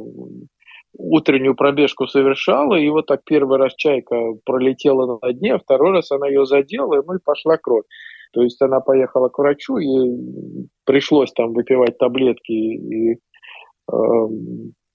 утреннюю 0.96 1.56
пробежку 1.56 2.06
совершала, 2.06 2.76
и 2.76 2.88
вот 2.90 3.08
так 3.08 3.24
первый 3.26 3.58
раз 3.58 3.74
чайка 3.76 4.16
пролетела 4.46 5.18
на 5.20 5.34
дне, 5.34 5.58
второй 5.58 5.92
раз 5.92 6.12
она 6.12 6.28
ее 6.28 6.46
задела, 6.46 7.02
ну 7.02 7.16
и 7.16 7.24
пошла 7.24 7.58
кровь. 7.58 7.86
То 8.34 8.42
есть 8.42 8.62
она 8.62 8.80
поехала 8.80 9.30
к 9.30 9.38
врачу, 9.38 9.78
и 9.78 10.68
пришлось 10.86 11.32
там 11.32 11.54
выпивать 11.54 11.98
таблетки 12.00 12.52
и 12.52 13.14
э, 13.14 14.28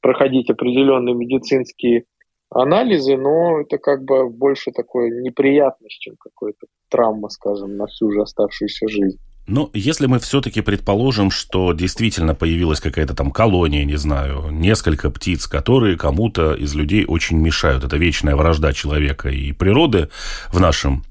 проходить 0.00 0.50
определенные 0.50 1.14
медицинские 1.14 2.04
анализы, 2.50 3.16
но 3.16 3.60
это 3.60 3.78
как 3.78 4.04
бы 4.04 4.28
больше 4.28 4.72
такой 4.72 5.10
неприятность, 5.22 6.00
чем 6.00 6.16
какой-то 6.18 6.66
травма, 6.90 7.28
скажем, 7.28 7.76
на 7.76 7.86
всю 7.86 8.10
же 8.10 8.22
оставшуюся 8.22 8.88
жизнь. 8.88 9.18
Но 9.46 9.70
если 9.72 10.06
мы 10.06 10.18
все-таки 10.18 10.60
предположим, 10.60 11.30
что 11.30 11.72
действительно 11.72 12.34
появилась 12.34 12.80
какая-то 12.80 13.14
там 13.14 13.30
колония, 13.30 13.84
не 13.84 13.96
знаю, 13.96 14.50
несколько 14.50 15.10
птиц, 15.10 15.46
которые 15.46 15.96
кому-то 15.96 16.52
из 16.52 16.74
людей 16.74 17.06
очень 17.06 17.38
мешают, 17.38 17.82
это 17.82 17.96
вечная 17.96 18.36
вражда 18.36 18.74
человека 18.74 19.30
и 19.30 19.52
природы 19.52 20.10
в 20.52 20.60
нашем 20.60 21.02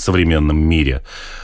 современном 0.00 0.58
мире. 0.58 1.02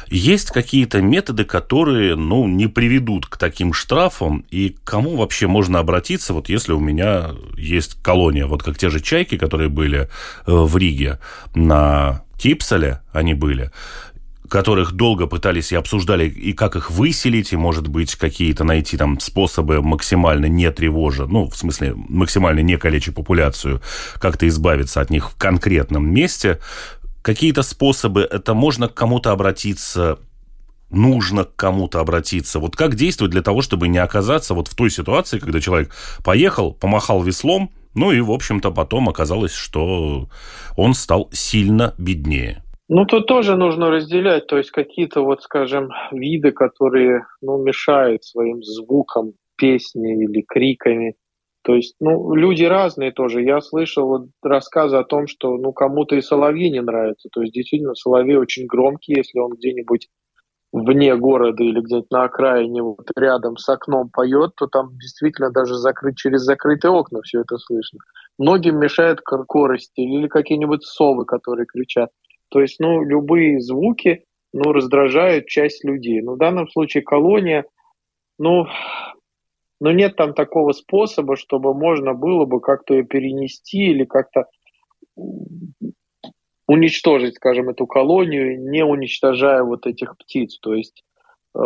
Есть 0.08 0.50
какие-то 0.50 1.00
методы, 1.00 1.44
которые, 1.44 2.14
ну, 2.14 2.46
не 2.46 2.68
приведут 2.68 3.26
к 3.26 3.36
таким 3.36 3.72
штрафам, 3.72 4.44
и 4.50 4.70
к 4.70 4.84
кому 4.84 5.16
вообще 5.16 5.46
можно 5.46 5.78
обратиться, 5.78 6.32
вот 6.32 6.48
если 6.48 6.72
у 6.72 6.80
меня 6.80 7.30
есть 7.56 8.00
колония, 8.02 8.46
вот 8.46 8.62
как 8.62 8.78
те 8.78 8.88
же 8.88 9.00
чайки, 9.00 9.36
которые 9.36 9.68
были 9.68 10.00
э, 10.00 10.06
в 10.46 10.76
Риге 10.76 11.18
на 11.54 12.22
Кипсале, 12.38 13.00
они 13.12 13.34
были, 13.34 13.72
которых 14.48 14.92
долго 14.92 15.26
пытались 15.26 15.72
и 15.72 15.76
обсуждали, 15.76 16.28
и 16.28 16.52
как 16.52 16.76
их 16.76 16.90
выселить, 16.90 17.52
и, 17.52 17.56
может 17.56 17.88
быть, 17.88 18.14
какие-то 18.16 18.64
найти 18.64 18.96
там 18.96 19.18
способы 19.20 19.82
максимально 19.82 20.46
не 20.46 20.70
тревожа, 20.70 21.26
ну, 21.26 21.48
в 21.48 21.56
смысле, 21.56 21.94
максимально 21.96 22.60
не 22.60 22.76
калечить 22.76 23.14
популяцию, 23.14 23.80
как-то 24.20 24.46
избавиться 24.48 25.00
от 25.00 25.10
них 25.10 25.30
в 25.30 25.36
конкретном 25.36 26.08
месте 26.08 26.60
какие-то 27.26 27.62
способы, 27.62 28.20
это 28.20 28.54
можно 28.54 28.88
к 28.88 28.94
кому-то 28.94 29.32
обратиться, 29.32 30.20
нужно 30.90 31.42
к 31.42 31.56
кому-то 31.56 31.98
обратиться. 31.98 32.60
Вот 32.60 32.76
как 32.76 32.94
действовать 32.94 33.32
для 33.32 33.42
того, 33.42 33.62
чтобы 33.62 33.88
не 33.88 33.98
оказаться 33.98 34.54
вот 34.54 34.68
в 34.68 34.76
той 34.76 34.90
ситуации, 34.90 35.40
когда 35.40 35.60
человек 35.60 35.90
поехал, 36.24 36.72
помахал 36.72 37.24
веслом, 37.24 37.70
ну 37.96 38.12
и, 38.12 38.20
в 38.20 38.30
общем-то, 38.30 38.70
потом 38.70 39.08
оказалось, 39.08 39.52
что 39.52 40.28
он 40.76 40.94
стал 40.94 41.28
сильно 41.32 41.94
беднее. 41.98 42.62
Ну, 42.88 43.04
тут 43.06 43.26
тоже 43.26 43.56
нужно 43.56 43.90
разделять, 43.90 44.46
то 44.46 44.56
есть 44.56 44.70
какие-то, 44.70 45.22
вот, 45.22 45.42
скажем, 45.42 45.88
виды, 46.12 46.52
которые, 46.52 47.26
ну, 47.42 47.60
мешают 47.60 48.22
своим 48.22 48.62
звуком, 48.62 49.32
песни 49.56 50.24
или 50.24 50.44
криками. 50.46 51.16
То 51.66 51.74
есть, 51.74 51.96
ну, 51.98 52.32
люди 52.36 52.62
разные 52.62 53.10
тоже. 53.10 53.42
Я 53.42 53.60
слышал 53.60 54.28
рассказы 54.40 54.98
о 54.98 55.02
том, 55.02 55.26
что, 55.26 55.56
ну, 55.56 55.72
кому-то 55.72 56.14
и 56.14 56.20
соловьи 56.22 56.70
не 56.70 56.80
нравятся. 56.80 57.28
То 57.32 57.40
есть, 57.42 57.54
действительно, 57.54 57.96
соловей 57.96 58.36
очень 58.36 58.66
громкий, 58.66 59.14
если 59.16 59.40
он 59.40 59.50
где-нибудь 59.54 60.06
вне 60.70 61.16
города 61.16 61.64
или 61.64 61.80
где-нибудь 61.80 62.12
на 62.12 62.22
окраине 62.22 62.82
вот 62.82 63.10
рядом 63.16 63.56
с 63.56 63.68
окном 63.68 64.10
поет, 64.10 64.52
то 64.56 64.68
там 64.68 64.90
действительно 64.96 65.50
даже 65.50 65.74
закрыть 65.74 66.16
через 66.16 66.42
закрытые 66.42 66.92
окна 66.92 67.20
все 67.22 67.40
это 67.40 67.58
слышно. 67.58 67.98
Многим 68.38 68.78
мешает 68.78 69.20
корости 69.22 70.02
или 70.02 70.28
какие-нибудь 70.28 70.84
совы, 70.84 71.24
которые 71.24 71.66
кричат. 71.66 72.10
То 72.48 72.60
есть, 72.60 72.78
ну, 72.78 73.02
любые 73.02 73.60
звуки, 73.60 74.22
ну, 74.52 74.70
раздражают 74.70 75.48
часть 75.48 75.82
людей. 75.82 76.22
Но 76.22 76.34
в 76.34 76.38
данном 76.38 76.68
случае 76.68 77.02
колония, 77.02 77.64
ну, 78.38 78.66
но 79.80 79.92
нет 79.92 80.16
там 80.16 80.34
такого 80.34 80.72
способа, 80.72 81.36
чтобы 81.36 81.74
можно 81.74 82.14
было 82.14 82.44
бы 82.44 82.60
как-то 82.60 82.94
ее 82.94 83.04
перенести 83.04 83.90
или 83.90 84.04
как-то 84.04 84.46
уничтожить, 86.66 87.36
скажем, 87.36 87.68
эту 87.68 87.86
колонию, 87.86 88.60
не 88.60 88.84
уничтожая 88.84 89.62
вот 89.62 89.86
этих 89.86 90.16
птиц. 90.16 90.58
То 90.60 90.74
есть 90.74 91.04
э, 91.54 91.60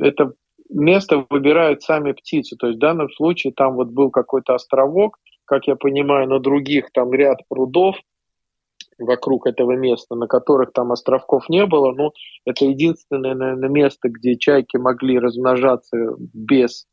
это 0.00 0.32
место 0.68 1.26
выбирают 1.30 1.82
сами 1.82 2.12
птицы. 2.12 2.56
То 2.56 2.68
есть 2.68 2.78
в 2.78 2.80
данном 2.80 3.10
случае 3.10 3.52
там 3.52 3.74
вот 3.74 3.88
был 3.88 4.10
какой-то 4.10 4.54
островок, 4.54 5.18
как 5.44 5.66
я 5.68 5.76
понимаю, 5.76 6.28
на 6.28 6.40
других 6.40 6.90
там 6.92 7.12
ряд 7.12 7.38
прудов 7.48 7.96
вокруг 8.98 9.46
этого 9.46 9.72
места, 9.72 10.14
на 10.14 10.26
которых 10.26 10.72
там 10.72 10.90
островков 10.90 11.48
не 11.48 11.64
было. 11.66 11.92
Но 11.92 12.12
это 12.44 12.64
единственное, 12.64 13.34
наверное, 13.34 13.68
место, 13.68 14.08
где 14.08 14.36
чайки 14.36 14.76
могли 14.76 15.18
размножаться 15.18 16.16
без 16.18 16.86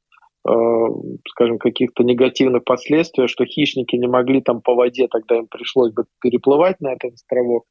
скажем, 0.46 1.58
каких-то 1.58 2.04
негативных 2.04 2.64
последствий, 2.66 3.28
что 3.28 3.46
хищники 3.46 3.96
не 3.96 4.08
могли 4.08 4.42
там 4.42 4.62
по 4.62 4.76
воде, 4.76 5.08
тогда 5.08 5.38
им 5.38 5.48
пришлось 5.48 5.94
бы 5.94 6.06
переплывать 6.22 6.82
на 6.82 6.94
этот 6.94 7.14
островок. 7.14 7.66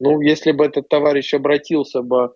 Ну, 0.00 0.20
если 0.20 0.52
бы 0.52 0.64
этот 0.64 0.88
товарищ 0.88 1.34
обратился 1.34 2.02
бы, 2.02 2.32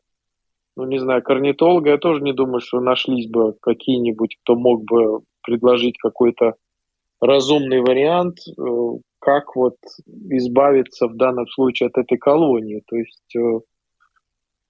ну, 0.76 0.86
не 0.86 0.98
знаю, 0.98 1.22
к 1.22 1.30
орнитологу, 1.30 1.88
я 1.88 1.98
тоже 1.98 2.22
не 2.22 2.32
думаю, 2.32 2.60
что 2.60 2.80
нашлись 2.80 3.28
бы 3.28 3.54
какие-нибудь, 3.60 4.36
кто 4.42 4.54
мог 4.54 4.84
бы 4.84 5.20
предложить 5.42 5.98
какой-то 5.98 6.54
разумный 7.20 7.80
вариант, 7.80 8.38
э, 8.48 8.62
как 9.18 9.56
вот 9.56 9.76
избавиться 10.30 11.06
в 11.06 11.16
данном 11.16 11.46
случае 11.48 11.88
от 11.88 11.98
этой 11.98 12.18
колонии. 12.18 12.82
То 12.86 12.96
есть 12.96 13.36
э, 13.36 13.60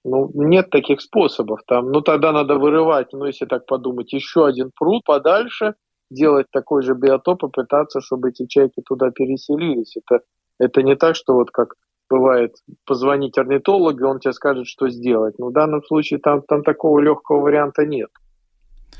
ну, 0.04 0.30
нет 0.34 0.70
таких 0.70 1.00
способов 1.00 1.60
там. 1.66 1.90
Ну, 1.90 2.00
тогда 2.00 2.32
надо 2.32 2.56
вырывать, 2.56 3.12
ну, 3.12 3.26
если 3.26 3.46
так 3.46 3.66
подумать, 3.66 4.12
еще 4.12 4.46
один 4.46 4.70
пруд 4.76 5.02
подальше, 5.04 5.74
делать 6.10 6.46
такой 6.50 6.82
же 6.82 6.94
биотоп 6.94 7.44
и 7.44 7.50
пытаться, 7.50 8.00
чтобы 8.00 8.30
эти 8.30 8.46
чайки 8.46 8.82
туда 8.84 9.10
переселились. 9.10 9.96
Это, 9.96 10.24
это 10.58 10.82
не 10.82 10.96
так, 10.96 11.16
что 11.16 11.34
вот 11.34 11.50
как 11.50 11.74
бывает 12.08 12.56
позвонить 12.86 13.38
орнитологу, 13.38 14.06
он 14.06 14.18
тебе 14.18 14.32
скажет, 14.32 14.66
что 14.66 14.88
сделать. 14.88 15.38
Но 15.38 15.48
в 15.48 15.52
данном 15.52 15.82
случае 15.84 16.18
там, 16.18 16.42
там 16.42 16.64
такого 16.64 16.98
легкого 16.98 17.40
варианта 17.40 17.86
нет. 17.86 18.10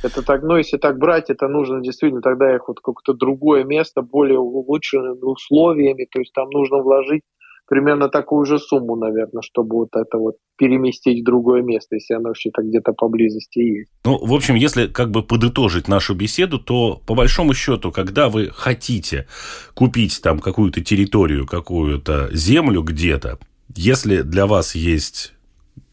Это 0.03 0.23
так, 0.23 0.43
ну, 0.43 0.57
если 0.57 0.79
так 0.79 0.99
брать, 0.99 1.29
это 1.29 1.49
нужно 1.49 1.81
действительно 1.81 2.23
тогда 2.23 2.55
их 2.55 2.69
вот 2.69 2.81
какое-то 2.81 3.13
другое 3.13 3.65
место, 3.65 4.03
более 4.03 4.39
улучшенными 4.39 5.23
условиями, 5.23 6.07
то 6.11 6.21
есть 6.21 6.33
там 6.33 6.49
нужно 6.51 6.79
вложить 6.79 7.23
примерно 7.71 8.09
такую 8.09 8.45
же 8.47 8.59
сумму, 8.59 8.97
наверное, 8.97 9.43
чтобы 9.43 9.77
вот 9.77 9.91
это 9.95 10.19
вот 10.19 10.35
переместить 10.59 11.23
в 11.23 11.25
другое 11.25 11.63
место, 11.63 11.95
если 11.95 12.15
оно 12.15 12.29
вообще-то 12.29 12.63
где-то 12.63 12.93
поблизости 12.93 13.61
есть. 13.61 13.91
Ну, 14.05 14.19
в 14.19 14.35
общем, 14.35 14.57
если 14.57 14.89
как 14.89 15.11
бы 15.11 15.23
подытожить 15.23 15.87
нашу 15.87 16.15
беседу, 16.15 16.59
то 16.59 17.01
по 17.07 17.15
большому 17.15 17.55
счету, 17.55 17.93
когда 17.93 18.29
вы 18.29 18.51
хотите 18.53 19.27
купить 19.75 20.21
там 20.21 20.41
какую-то 20.41 20.83
территорию, 20.83 21.47
какую-то 21.47 22.29
землю 22.33 22.83
где-то, 22.83 23.39
если 23.77 24.23
для 24.23 24.47
вас 24.47 24.75
есть 24.75 25.33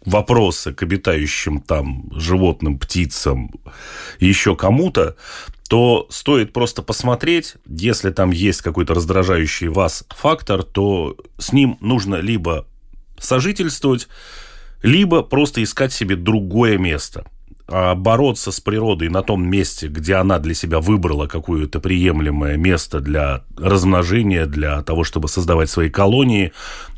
вопросы 0.03 0.73
к 0.73 0.81
обитающим 0.81 1.61
там 1.61 2.09
животным, 2.15 2.79
птицам, 2.79 3.51
еще 4.19 4.55
кому-то, 4.55 5.15
то 5.67 6.07
стоит 6.09 6.53
просто 6.53 6.81
посмотреть, 6.81 7.55
если 7.65 8.11
там 8.11 8.31
есть 8.31 8.61
какой-то 8.61 8.93
раздражающий 8.93 9.67
вас 9.67 10.05
фактор, 10.09 10.63
то 10.63 11.17
с 11.37 11.53
ним 11.53 11.77
нужно 11.81 12.15
либо 12.15 12.65
сожительствовать, 13.19 14.07
либо 14.81 15.23
просто 15.23 15.63
искать 15.63 15.93
себе 15.93 16.15
другое 16.15 16.77
место– 16.77 17.25
бороться 17.67 18.51
с 18.51 18.59
природой 18.59 19.09
на 19.09 19.21
том 19.21 19.47
месте, 19.47 19.87
где 19.87 20.15
она 20.15 20.39
для 20.39 20.53
себя 20.53 20.79
выбрала 20.79 21.27
какое-то 21.27 21.79
приемлемое 21.79 22.57
место 22.57 22.99
для 22.99 23.43
размножения, 23.57 24.45
для 24.45 24.81
того, 24.83 25.03
чтобы 25.03 25.27
создавать 25.27 25.69
свои 25.69 25.89
колонии, 25.89 26.53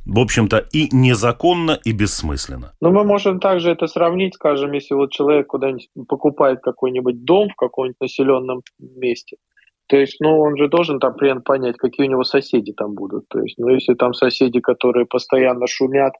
в 0.05 0.19
общем-то, 0.19 0.58
и 0.71 0.89
незаконно, 0.91 1.79
и 1.84 1.91
бессмысленно. 1.91 2.73
Ну, 2.82 2.91
мы 2.91 3.03
можем 3.03 3.39
также 3.39 3.71
это 3.71 3.88
сравнить, 3.88 4.36
скажем, 4.36 4.71
если 4.71 4.93
вот 4.93 5.12
человек 5.12 5.47
куда-нибудь 5.47 5.89
покупает 6.08 6.60
какой-нибудь 6.62 7.23
дом 7.23 7.49
в 7.49 7.55
каком-нибудь 7.55 7.99
населенном 8.01 8.62
месте, 8.79 9.38
то 9.89 9.97
есть, 9.97 10.17
ну, 10.19 10.39
он 10.39 10.55
же 10.55 10.67
должен 10.67 10.99
там 10.99 11.15
примерно 11.15 11.41
понять, 11.41 11.77
какие 11.77 12.05
у 12.05 12.10
него 12.12 12.23
соседи 12.23 12.73
там 12.73 12.93
будут. 12.93 13.27
То 13.27 13.39
есть, 13.39 13.58
ну, 13.58 13.69
если 13.69 13.95
там 13.95 14.13
соседи, 14.13 14.60
которые 14.60 15.08
постоянно 15.08 15.65
шумят, 15.65 16.13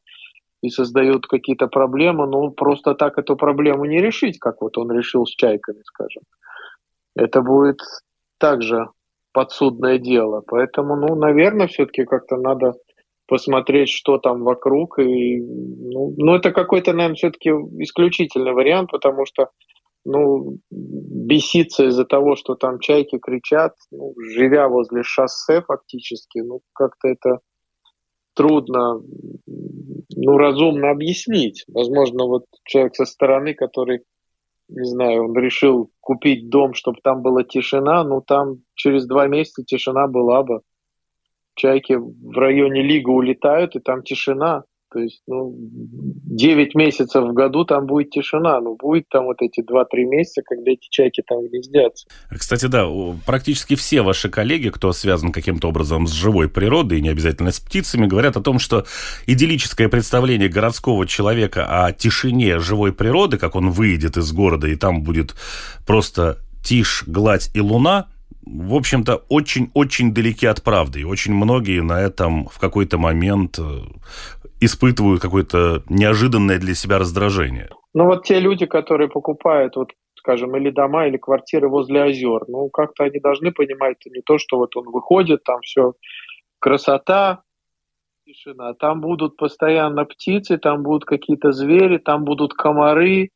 и 0.62 0.70
создают 0.70 1.28
какие-то 1.28 1.68
проблемы, 1.68 2.28
ну, 2.28 2.52
просто 2.52 2.96
так 2.96 3.18
эту 3.18 3.36
проблему 3.36 3.86
не 3.86 4.02
решить, 4.02 4.40
как 4.40 4.62
вот 4.62 4.78
он 4.78 4.92
решил 4.92 5.26
с 5.26 5.32
чайками, 5.32 5.82
скажем. 5.84 6.24
Это 7.16 7.42
будет 7.42 7.80
также 8.38 8.90
подсудное 9.32 9.98
дело. 9.98 10.44
Поэтому, 10.46 10.96
ну, 10.96 11.16
наверное, 11.16 11.68
все-таки 11.68 12.04
как-то 12.06 12.38
надо 12.38 12.74
посмотреть, 13.28 13.90
что 13.90 14.18
там 14.18 14.44
вокруг. 14.44 15.00
И, 15.00 15.40
ну, 15.40 16.14
ну, 16.18 16.36
это 16.36 16.52
какой-то, 16.52 16.94
наверное, 16.94 17.16
все-таки 17.16 17.50
исключительный 17.50 18.54
вариант, 18.54 18.92
потому 18.92 19.26
что 19.26 19.50
ну, 20.06 20.58
беситься 20.72 21.86
из-за 21.88 22.06
того, 22.06 22.36
что 22.36 22.56
там 22.56 22.80
чайки 22.80 23.20
кричат, 23.20 23.76
ну, 23.92 24.14
живя 24.18 24.68
возле 24.68 25.04
шоссе 25.04 25.62
фактически, 25.62 26.40
ну, 26.40 26.62
как-то 26.74 27.10
это 27.10 27.40
трудно 28.34 29.02
ну, 30.16 30.38
разумно 30.38 30.90
объяснить. 30.90 31.64
Возможно, 31.68 32.26
вот 32.26 32.46
человек 32.66 32.96
со 32.96 33.06
стороны, 33.06 33.54
который, 33.54 34.04
не 34.68 34.86
знаю, 34.86 35.26
он 35.26 35.38
решил 35.38 35.92
купить 36.00 36.50
дом, 36.50 36.74
чтобы 36.74 37.00
там 37.04 37.22
была 37.22 37.44
тишина, 37.44 38.04
ну, 38.04 38.22
там 38.22 38.64
через 38.76 39.06
два 39.06 39.28
месяца 39.28 39.64
тишина 39.64 40.08
была 40.08 40.44
бы. 40.44 40.62
Чайки 41.56 41.94
в 41.94 42.38
районе 42.38 42.82
Лига 42.82 43.10
улетают, 43.10 43.76
и 43.76 43.80
там 43.80 44.04
тишина. 44.04 44.64
То 44.92 45.00
есть, 45.00 45.22
ну, 45.28 45.54
9 45.56 46.76
месяцев 46.76 47.24
в 47.24 47.34
году 47.34 47.64
там 47.66 47.86
будет 47.86 48.10
тишина. 48.10 48.60
Ну, 48.60 48.76
будет 48.76 49.08
там 49.10 49.26
вот 49.26 49.38
эти 49.42 49.62
2-3 49.62 50.06
месяца, 50.06 50.42
когда 50.44 50.72
эти 50.72 50.88
чайки 50.90 51.24
там 51.26 51.46
гнездятся. 51.48 52.08
Кстати, 52.30 52.66
да, 52.66 52.88
практически 53.26 53.76
все 53.76 54.02
ваши 54.02 54.30
коллеги, 54.30 54.70
кто 54.70 54.92
связан 54.92 55.32
каким-то 55.32 55.70
образом 55.70 56.08
с 56.08 56.12
живой 56.12 56.50
природой, 56.50 57.02
не 57.02 57.10
обязательно 57.10 57.52
с 57.52 57.60
птицами, 57.60 58.08
говорят 58.08 58.38
о 58.38 58.42
том, 58.42 58.58
что 58.60 58.86
идиллическое 59.28 59.90
представление 59.90 60.50
городского 60.50 61.06
человека 61.06 61.86
о 61.86 61.92
тишине 61.92 62.60
живой 62.60 62.94
природы, 62.94 63.38
как 63.38 63.56
он 63.56 63.70
выйдет 63.70 64.18
из 64.18 64.32
города, 64.32 64.68
и 64.68 64.76
там 64.76 65.04
будет 65.04 65.36
просто 65.86 66.38
тишь, 66.64 67.04
гладь 67.06 67.52
и 67.54 67.62
луна, 67.62 68.08
в 68.52 68.74
общем-то, 68.74 69.24
очень-очень 69.30 70.14
далеки 70.14 70.48
от 70.48 70.64
правды. 70.64 71.02
И 71.02 71.06
очень 71.06 71.34
многие 71.34 71.82
на 71.82 72.02
этом 72.02 72.48
в 72.48 72.60
какой-то 72.60 72.98
момент 72.98 73.60
э, 73.60 73.82
испытывают 74.60 75.22
какое-то 75.22 75.84
неожиданное 75.90 76.58
для 76.58 76.74
себя 76.74 76.98
раздражение? 76.98 77.70
Ну 77.94 78.06
вот 78.06 78.24
те 78.24 78.40
люди, 78.40 78.66
которые 78.66 79.10
покупают, 79.10 79.76
вот, 79.76 79.92
скажем, 80.16 80.56
или 80.56 80.70
дома, 80.70 81.08
или 81.08 81.18
квартиры 81.18 81.70
возле 81.70 82.04
озер, 82.04 82.46
ну 82.48 82.70
как-то 82.70 83.04
они 83.04 83.20
должны 83.20 83.52
понимать, 83.52 83.98
не 84.06 84.22
то, 84.22 84.38
что 84.38 84.58
вот 84.58 84.76
он 84.76 84.86
выходит, 84.86 85.44
там 85.44 85.62
все 85.62 85.94
красота, 86.60 87.42
тишина, 88.26 88.74
там 88.74 89.02
будут 89.02 89.38
постоянно 89.38 90.06
птицы, 90.06 90.58
там 90.58 90.84
будут 90.84 91.06
какие-то 91.06 91.52
звери, 91.52 91.98
там 91.98 92.26
будут 92.26 92.54
комары 92.54 93.30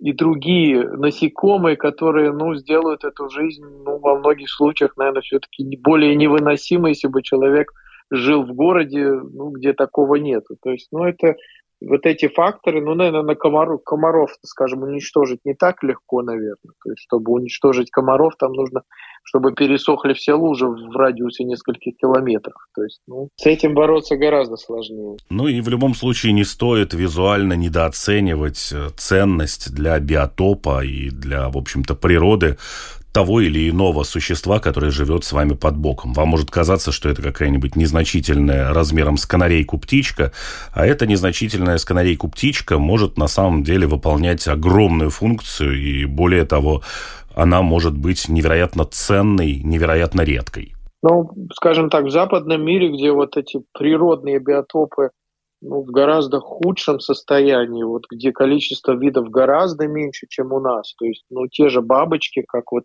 и 0.00 0.12
другие 0.12 0.88
насекомые, 0.88 1.76
которые, 1.76 2.32
ну, 2.32 2.54
сделают 2.54 3.04
эту 3.04 3.28
жизнь, 3.28 3.64
ну, 3.84 3.98
во 3.98 4.18
многих 4.18 4.50
случаях, 4.50 4.96
наверное, 4.96 5.22
все-таки 5.22 5.64
более 5.76 6.16
невыносимой, 6.16 6.92
если 6.92 7.08
бы 7.08 7.22
человек 7.22 7.72
жил 8.10 8.42
в 8.42 8.52
городе, 8.54 9.12
ну, 9.12 9.50
где 9.50 9.72
такого 9.72 10.16
нету. 10.16 10.56
То 10.62 10.70
есть, 10.70 10.88
ну, 10.90 11.04
это 11.04 11.36
вот 11.80 12.04
эти 12.04 12.28
факторы, 12.28 12.82
ну, 12.82 12.94
наверное, 12.94 13.22
на 13.22 13.34
комаров, 13.34 13.82
комаров, 13.84 14.30
скажем, 14.42 14.82
уничтожить 14.82 15.40
не 15.44 15.54
так 15.54 15.82
легко, 15.82 16.22
наверное. 16.22 16.74
То 16.84 16.90
есть, 16.90 17.02
чтобы 17.02 17.32
уничтожить 17.32 17.90
комаров, 17.90 18.34
там 18.38 18.52
нужно, 18.52 18.82
чтобы 19.22 19.52
пересохли 19.52 20.12
все 20.12 20.34
лужи 20.34 20.66
в 20.66 20.96
радиусе 20.96 21.44
нескольких 21.44 21.96
километров. 21.96 22.56
То 22.74 22.82
есть, 22.82 23.00
ну, 23.06 23.28
с 23.36 23.46
этим 23.46 23.74
бороться 23.74 24.16
гораздо 24.16 24.56
сложнее. 24.56 25.16
Ну 25.30 25.48
и 25.48 25.60
в 25.60 25.68
любом 25.68 25.94
случае 25.94 26.32
не 26.32 26.44
стоит 26.44 26.92
визуально 26.92 27.54
недооценивать 27.54 28.72
э, 28.72 28.88
ценность 28.96 29.74
для 29.74 29.98
биотопа 30.00 30.84
и 30.84 31.10
для, 31.10 31.48
в 31.48 31.56
общем-то, 31.56 31.94
природы 31.94 32.58
того 33.12 33.40
или 33.40 33.68
иного 33.70 34.04
существа, 34.04 34.60
которое 34.60 34.90
живет 34.90 35.24
с 35.24 35.32
вами 35.32 35.54
под 35.54 35.76
боком. 35.76 36.12
Вам 36.12 36.28
может 36.28 36.50
казаться, 36.50 36.92
что 36.92 37.08
это 37.08 37.22
какая-нибудь 37.22 37.76
незначительная 37.76 38.72
размером 38.72 39.16
с 39.16 39.26
канарейку 39.26 39.78
птичка, 39.78 40.32
а 40.72 40.86
эта 40.86 41.06
незначительная 41.06 41.78
с 41.78 41.84
канарейку 41.84 42.28
птичка 42.28 42.78
может 42.78 43.18
на 43.18 43.26
самом 43.26 43.64
деле 43.64 43.86
выполнять 43.86 44.46
огромную 44.46 45.10
функцию, 45.10 45.80
и 45.80 46.04
более 46.04 46.44
того, 46.44 46.82
она 47.34 47.62
может 47.62 47.96
быть 47.96 48.28
невероятно 48.28 48.84
ценной, 48.84 49.60
невероятно 49.62 50.22
редкой. 50.22 50.74
Ну, 51.02 51.30
скажем 51.54 51.88
так, 51.88 52.04
в 52.04 52.10
западном 52.10 52.62
мире, 52.62 52.92
где 52.92 53.10
вот 53.10 53.36
эти 53.36 53.62
природные 53.72 54.38
биотопы 54.38 55.10
ну, 55.60 55.82
в 55.82 55.86
гораздо 55.86 56.40
худшем 56.40 57.00
состоянии, 57.00 57.82
вот 57.82 58.04
где 58.10 58.32
количество 58.32 58.92
видов 58.92 59.30
гораздо 59.30 59.86
меньше, 59.86 60.26
чем 60.28 60.52
у 60.52 60.60
нас. 60.60 60.94
То 60.94 61.04
есть, 61.04 61.24
ну, 61.30 61.46
те 61.48 61.68
же 61.68 61.82
бабочки, 61.82 62.42
как 62.46 62.72
вот 62.72 62.84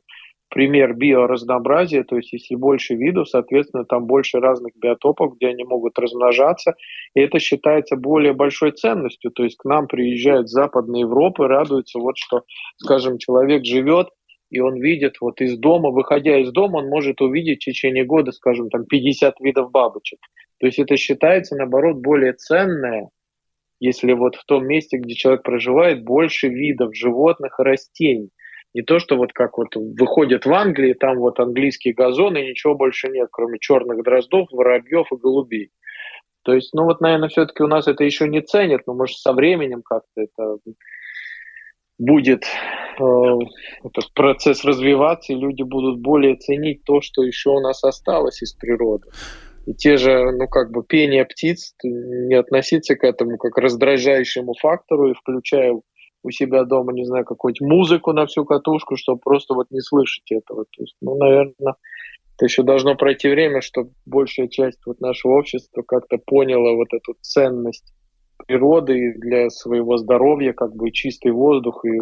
пример 0.49 0.93
биоразнообразия, 0.93 2.03
то 2.03 2.17
есть 2.17 2.31
если 2.31 2.55
больше 2.55 2.95
видов, 2.95 3.27
соответственно, 3.27 3.83
там 3.83 4.05
больше 4.05 4.39
разных 4.39 4.73
биотопов, 4.75 5.35
где 5.35 5.47
они 5.47 5.63
могут 5.63 5.97
размножаться, 5.97 6.75
и 7.13 7.21
это 7.21 7.39
считается 7.39 7.95
более 7.95 8.33
большой 8.33 8.71
ценностью. 8.71 9.31
То 9.31 9.43
есть 9.43 9.57
к 9.57 9.65
нам 9.65 9.87
приезжают 9.87 10.49
с 10.49 10.53
Западной 10.53 11.01
Европы, 11.01 11.47
радуются, 11.47 11.99
вот 11.99 12.17
что, 12.17 12.43
скажем, 12.77 13.17
человек 13.17 13.65
живет, 13.65 14.09
и 14.49 14.59
он 14.59 14.79
видит 14.79 15.15
вот 15.21 15.41
из 15.41 15.57
дома, 15.57 15.89
выходя 15.89 16.37
из 16.39 16.51
дома, 16.51 16.77
он 16.77 16.87
может 16.87 17.21
увидеть 17.21 17.61
в 17.61 17.65
течение 17.65 18.05
года, 18.05 18.31
скажем, 18.31 18.69
там 18.69 18.85
50 18.85 19.39
видов 19.39 19.71
бабочек. 19.71 20.19
То 20.59 20.67
есть 20.67 20.79
это 20.79 20.95
считается, 20.97 21.55
наоборот, 21.55 21.97
более 21.97 22.33
ценное, 22.33 23.09
если 23.79 24.13
вот 24.13 24.35
в 24.35 24.45
том 24.45 24.65
месте, 24.65 24.97
где 24.97 25.15
человек 25.15 25.43
проживает, 25.43 26.03
больше 26.03 26.47
видов 26.47 26.95
животных 26.95 27.59
и 27.59 27.63
растений. 27.63 28.29
Не 28.73 28.81
то, 28.81 28.99
что 28.99 29.15
вот 29.15 29.31
как 29.33 29.57
вот 29.57 29.75
выходят 29.75 30.45
в 30.45 30.53
Англии, 30.53 30.93
там 30.93 31.17
вот 31.17 31.39
английские 31.39 31.93
газоны, 31.93 32.39
ничего 32.39 32.75
больше 32.75 33.07
нет, 33.09 33.29
кроме 33.31 33.57
черных 33.59 34.03
дроздов, 34.03 34.49
воробьев 34.51 35.07
и 35.11 35.15
голубей. 35.15 35.69
То 36.43 36.53
есть, 36.53 36.73
ну 36.73 36.83
вот, 36.83 37.01
наверное, 37.01 37.29
все-таки 37.29 37.63
у 37.63 37.67
нас 37.67 37.87
это 37.87 38.03
еще 38.03 38.27
не 38.27 38.41
ценят, 38.41 38.81
но 38.85 38.93
может 38.93 39.17
со 39.17 39.33
временем 39.33 39.81
как-то 39.81 40.21
это 40.21 40.57
будет 41.97 42.43
э, 42.43 43.03
этот 43.83 44.13
процесс 44.13 44.63
развиваться, 44.65 45.33
и 45.33 45.37
люди 45.37 45.63
будут 45.63 45.99
более 45.99 46.35
ценить 46.35 46.83
то, 46.83 47.01
что 47.01 47.23
еще 47.23 47.51
у 47.51 47.59
нас 47.59 47.83
осталось 47.83 48.41
из 48.41 48.53
природы. 48.53 49.09
И 49.65 49.73
те 49.73 49.97
же, 49.97 50.31
ну, 50.31 50.47
как 50.47 50.71
бы 50.71 50.83
пение 50.83 51.25
птиц, 51.25 51.73
не 51.83 52.35
относиться 52.35 52.95
к 52.95 53.03
этому 53.03 53.37
как 53.37 53.53
к 53.53 53.57
раздражающему 53.57 54.53
фактору 54.61 55.09
и 55.09 55.13
включая 55.13 55.73
у 56.25 56.31
себя 56.31 56.63
дома, 56.63 56.91
не 56.93 57.05
знаю, 57.05 57.25
какую-нибудь 57.25 57.67
музыку 57.67 58.11
на 58.11 58.25
всю 58.25 58.45
катушку, 58.45 58.95
чтобы 58.95 59.19
просто 59.19 59.53
вот 59.53 59.67
не 59.71 59.81
слышать 59.81 60.31
этого. 60.31 60.65
То 60.65 60.83
есть, 60.83 60.95
ну, 61.01 61.15
наверное, 61.15 61.75
это 62.35 62.45
еще 62.45 62.63
должно 62.63 62.95
пройти 62.95 63.29
время, 63.29 63.61
чтобы 63.61 63.91
большая 64.05 64.47
часть 64.47 64.79
вот 64.85 64.99
нашего 64.99 65.33
общества 65.33 65.83
как-то 65.83 66.17
поняла 66.17 66.73
вот 66.73 66.93
эту 66.93 67.15
ценность 67.21 67.93
природы 68.47 69.13
для 69.17 69.49
своего 69.49 69.97
здоровья, 69.97 70.53
как 70.53 70.75
бы 70.75 70.91
чистый 70.91 71.31
воздух 71.31 71.83
и 71.85 71.99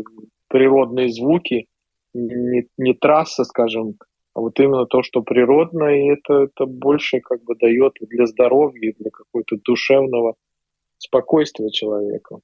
природные 0.48 1.10
звуки, 1.10 1.68
не, 2.14 2.68
не 2.78 2.94
трасса, 2.94 3.44
скажем, 3.44 3.96
а 4.34 4.42
вот 4.42 4.60
именно 4.60 4.86
то, 4.86 5.04
что 5.04 5.22
природное, 5.22 5.96
и 5.96 6.14
это, 6.14 6.44
это 6.44 6.66
больше 6.66 7.20
как 7.20 7.44
бы 7.44 7.56
дает 7.56 7.94
для 8.02 8.26
здоровья, 8.26 8.94
для 8.98 9.12
какого-то 9.12 9.58
душевного 9.64 10.36
спокойствия 10.98 11.70
человека. 11.70 12.40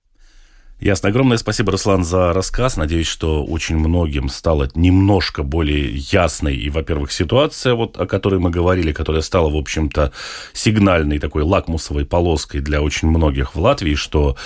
Ясно. 0.79 1.09
Огромное 1.09 1.37
спасибо, 1.37 1.73
Руслан, 1.73 2.05
за 2.05 2.31
рассказ. 2.31 2.77
Надеюсь, 2.77 3.07
что 3.07 3.43
очень 3.43 3.77
многим 3.77 4.29
стало 4.29 4.69
немножко 4.75 5.43
более 5.43 5.93
ясной 5.93 6.55
и, 6.55 6.69
во-первых, 6.69 7.11
ситуация, 7.11 7.73
вот, 7.73 7.99
о 7.99 8.05
которой 8.05 8.39
мы 8.39 8.49
говорили, 8.49 8.93
которая 8.93 9.21
стала, 9.21 9.49
в 9.49 9.57
общем-то, 9.57 10.13
сигнальной 10.53 11.19
такой 11.19 11.43
лакмусовой 11.43 12.05
полоской 12.05 12.61
для 12.61 12.81
очень 12.81 13.09
многих 13.09 13.55
в 13.55 13.59
Латвии, 13.59 13.95
что 13.95 14.37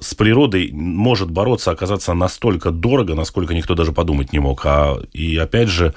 с 0.00 0.14
природой 0.14 0.70
может 0.72 1.32
бороться, 1.32 1.72
оказаться 1.72 2.14
настолько 2.14 2.70
дорого, 2.70 3.16
насколько 3.16 3.52
никто 3.52 3.74
даже 3.74 3.90
подумать 3.90 4.32
не 4.32 4.38
мог. 4.38 4.64
А, 4.64 5.00
и 5.12 5.36
опять 5.36 5.68
же, 5.68 5.94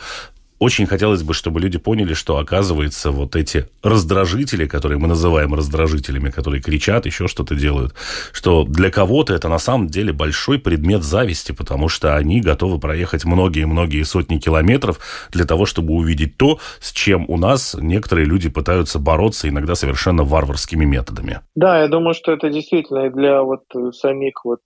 очень 0.60 0.86
хотелось 0.86 1.24
бы, 1.24 1.34
чтобы 1.34 1.60
люди 1.60 1.78
поняли, 1.78 2.13
что, 2.13 2.38
оказывается, 2.38 3.12
вот 3.12 3.36
эти 3.36 3.68
раздражители, 3.84 4.65
которые 4.65 4.98
мы 4.98 5.08
называем 5.08 5.54
раздражителями, 5.54 6.30
которые 6.30 6.62
кричат, 6.62 7.06
еще 7.06 7.28
что-то 7.28 7.56
делают, 7.56 7.94
что 8.32 8.63
для 8.63 8.89
кого-то 8.89 9.34
это 9.34 9.50
на 9.50 9.60
самом 9.60 9.88
деле 9.88 10.13
большой 10.13 10.60
предмет 10.60 11.04
зависти, 11.04 11.52
потому 11.52 11.89
что 11.89 12.15
они 12.15 12.41
готовы 12.41 12.80
проехать 12.80 13.26
многие-многие 13.26 14.04
сотни 14.04 14.38
километров 14.38 15.00
для 15.32 15.46
того, 15.46 15.65
чтобы 15.65 15.94
увидеть 15.94 16.38
то, 16.38 16.60
с 16.80 16.91
чем 16.91 17.26
у 17.28 17.38
нас 17.38 17.76
некоторые 17.80 18.26
люди 18.26 18.50
пытаются 18.50 19.00
бороться 19.00 19.50
иногда 19.50 19.76
совершенно 19.76 20.24
варварскими 20.24 20.86
методами. 20.86 21.41
Да, 21.56 21.82
я 21.82 21.88
думаю, 21.88 22.13
что 22.13 22.32
это 22.32 22.50
действительно 22.50 23.10
для 23.10 23.44
вот 23.44 23.63
самих 23.94 24.46
вот 24.46 24.62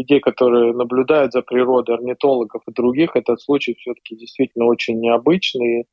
людей, 0.00 0.20
которые 0.20 0.72
наблюдают 0.72 1.32
за 1.32 1.42
природой, 1.42 1.96
орнитологов 1.96 2.62
и 2.66 2.72
других, 2.72 3.16
этот 3.16 3.40
случай 3.40 3.74
все-таки 3.74 4.16
действительно 4.16 4.66
очень 4.66 4.98
необычный. 4.98 5.86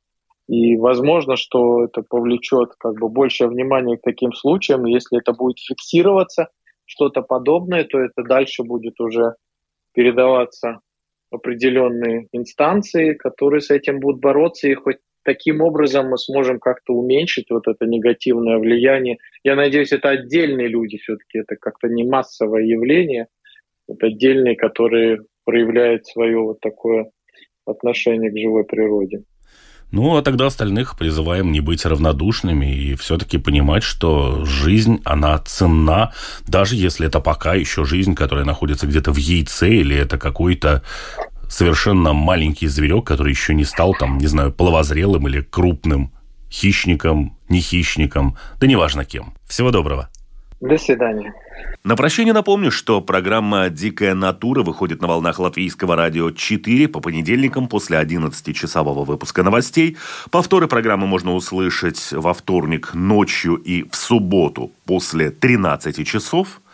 И 0.47 0.77
возможно, 0.77 1.35
что 1.35 1.83
это 1.83 2.01
повлечет 2.01 2.69
как 2.79 2.95
бы 2.99 3.09
большее 3.09 3.49
внимание 3.49 3.97
к 3.97 4.01
таким 4.01 4.31
случаям. 4.33 4.85
Если 4.85 5.19
это 5.19 5.33
будет 5.33 5.59
фиксироваться, 5.59 6.47
что-то 6.85 7.21
подобное, 7.21 7.83
то 7.83 7.99
это 7.99 8.23
дальше 8.23 8.63
будет 8.63 8.99
уже 9.01 9.35
передаваться 9.93 10.79
определенные 11.29 12.27
инстанции, 12.31 13.13
которые 13.13 13.59
с 13.59 13.69
этим 13.69 13.99
будут 13.99 14.21
бороться, 14.21 14.69
и 14.69 14.73
хоть 14.73 14.97
таким 15.23 15.59
образом 15.59 16.07
мы 16.07 16.17
сможем 16.17 16.57
как-то 16.59 16.93
уменьшить 16.93 17.49
вот 17.49 17.67
это 17.67 17.85
негативное 17.85 18.57
влияние. 18.57 19.17
Я 19.43 19.55
надеюсь, 19.55 19.91
это 19.91 20.09
отдельные 20.09 20.69
люди 20.69 20.97
все-таки, 20.97 21.39
это 21.39 21.57
как-то 21.57 21.89
не 21.89 22.05
массовое 22.05 22.63
явление, 22.63 23.27
вот 23.87 24.03
отдельные, 24.03 24.55
которые 24.55 25.19
проявляют 25.45 26.05
свое 26.05 26.39
вот 26.39 26.59
такое 26.59 27.09
отношение 27.65 28.31
к 28.31 28.37
живой 28.37 28.65
природе. 28.65 29.23
Ну, 29.91 30.17
а 30.17 30.21
тогда 30.21 30.47
остальных 30.47 30.97
призываем 30.97 31.53
не 31.53 31.61
быть 31.61 31.85
равнодушными 31.85 32.65
и 32.65 32.95
все-таки 32.95 33.37
понимать, 33.37 33.83
что 33.83 34.43
жизнь, 34.43 34.99
она 35.05 35.37
ценна, 35.39 36.11
даже 36.45 36.75
если 36.75 37.07
это 37.07 37.21
пока 37.21 37.53
еще 37.53 37.85
жизнь, 37.85 38.13
которая 38.13 38.43
находится 38.43 38.85
где-то 38.85 39.13
в 39.13 39.17
яйце, 39.17 39.69
или 39.69 39.95
это 39.95 40.17
какой-то 40.17 40.83
совершенно 41.47 42.11
маленький 42.11 42.67
зверек, 42.67 43.07
который 43.07 43.29
еще 43.29 43.53
не 43.53 43.63
стал, 43.63 43.95
там, 43.97 44.17
не 44.17 44.27
знаю, 44.27 44.51
половозрелым 44.51 45.25
или 45.29 45.39
крупным 45.39 46.11
хищником, 46.51 47.37
не 47.47 47.61
хищником, 47.61 48.35
да 48.59 48.67
неважно 48.67 49.05
кем. 49.05 49.33
Всего 49.47 49.71
доброго. 49.71 50.09
До 50.59 50.77
свидания. 50.77 51.33
На 51.83 51.95
прощение 51.95 52.33
напомню, 52.33 52.71
что 52.71 52.99
программа 52.99 53.69
«Дикая 53.69 54.15
натура» 54.15 54.63
выходит 54.63 55.01
на 55.01 55.07
волнах 55.07 55.37
Латвийского 55.37 55.95
радио 55.95 56.31
4 56.31 56.87
по 56.87 56.99
понедельникам 56.99 57.67
после 57.67 57.97
11-часового 57.97 59.05
выпуска 59.05 59.43
новостей. 59.43 59.97
Повторы 60.31 60.67
программы 60.67 61.05
можно 61.05 61.35
услышать 61.35 62.11
во 62.11 62.33
вторник 62.33 62.95
ночью 62.95 63.55
и 63.55 63.83
в 63.87 63.95
субботу 63.95 64.71
после 64.85 65.29
13 65.29 66.07
часов– 66.07 66.61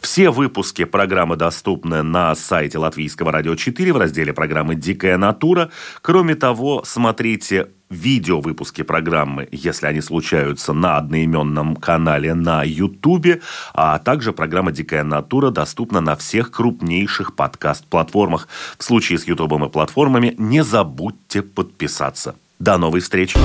все 0.00 0.30
выпуски 0.30 0.84
программы 0.84 1.36
доступны 1.36 2.02
на 2.02 2.34
сайте 2.34 2.78
Латвийского 2.78 3.32
радио 3.32 3.54
4 3.54 3.92
в 3.92 3.96
разделе 3.98 4.32
программы 4.32 4.74
«Дикая 4.74 5.18
натура». 5.18 5.70
Кроме 6.00 6.34
того, 6.34 6.82
смотрите 6.86 7.68
видео 7.90 8.40
выпуски 8.40 8.82
программы, 8.82 9.48
если 9.52 9.86
они 9.86 10.00
случаются 10.00 10.72
на 10.72 10.96
одноименном 10.96 11.76
канале 11.76 12.34
на 12.34 12.62
Ютубе, 12.64 13.40
а 13.74 13.98
также 13.98 14.32
программа 14.32 14.72
«Дикая 14.72 15.04
натура» 15.04 15.50
доступна 15.50 16.00
на 16.00 16.16
всех 16.16 16.50
крупнейших 16.50 17.34
подкаст-платформах. 17.34 18.48
В 18.78 18.84
случае 18.84 19.18
с 19.18 19.24
Ютубом 19.24 19.64
и 19.66 19.68
платформами 19.68 20.34
не 20.38 20.64
забудьте 20.64 21.42
подписаться. 21.42 22.36
До 22.58 22.78
новой 22.78 23.00
встречи! 23.00 23.38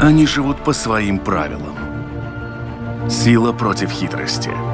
Они 0.00 0.26
живут 0.26 0.62
по 0.62 0.72
своим 0.72 1.18
правилам. 1.18 1.74
Сила 3.08 3.52
против 3.52 3.90
хитрости– 3.90 4.50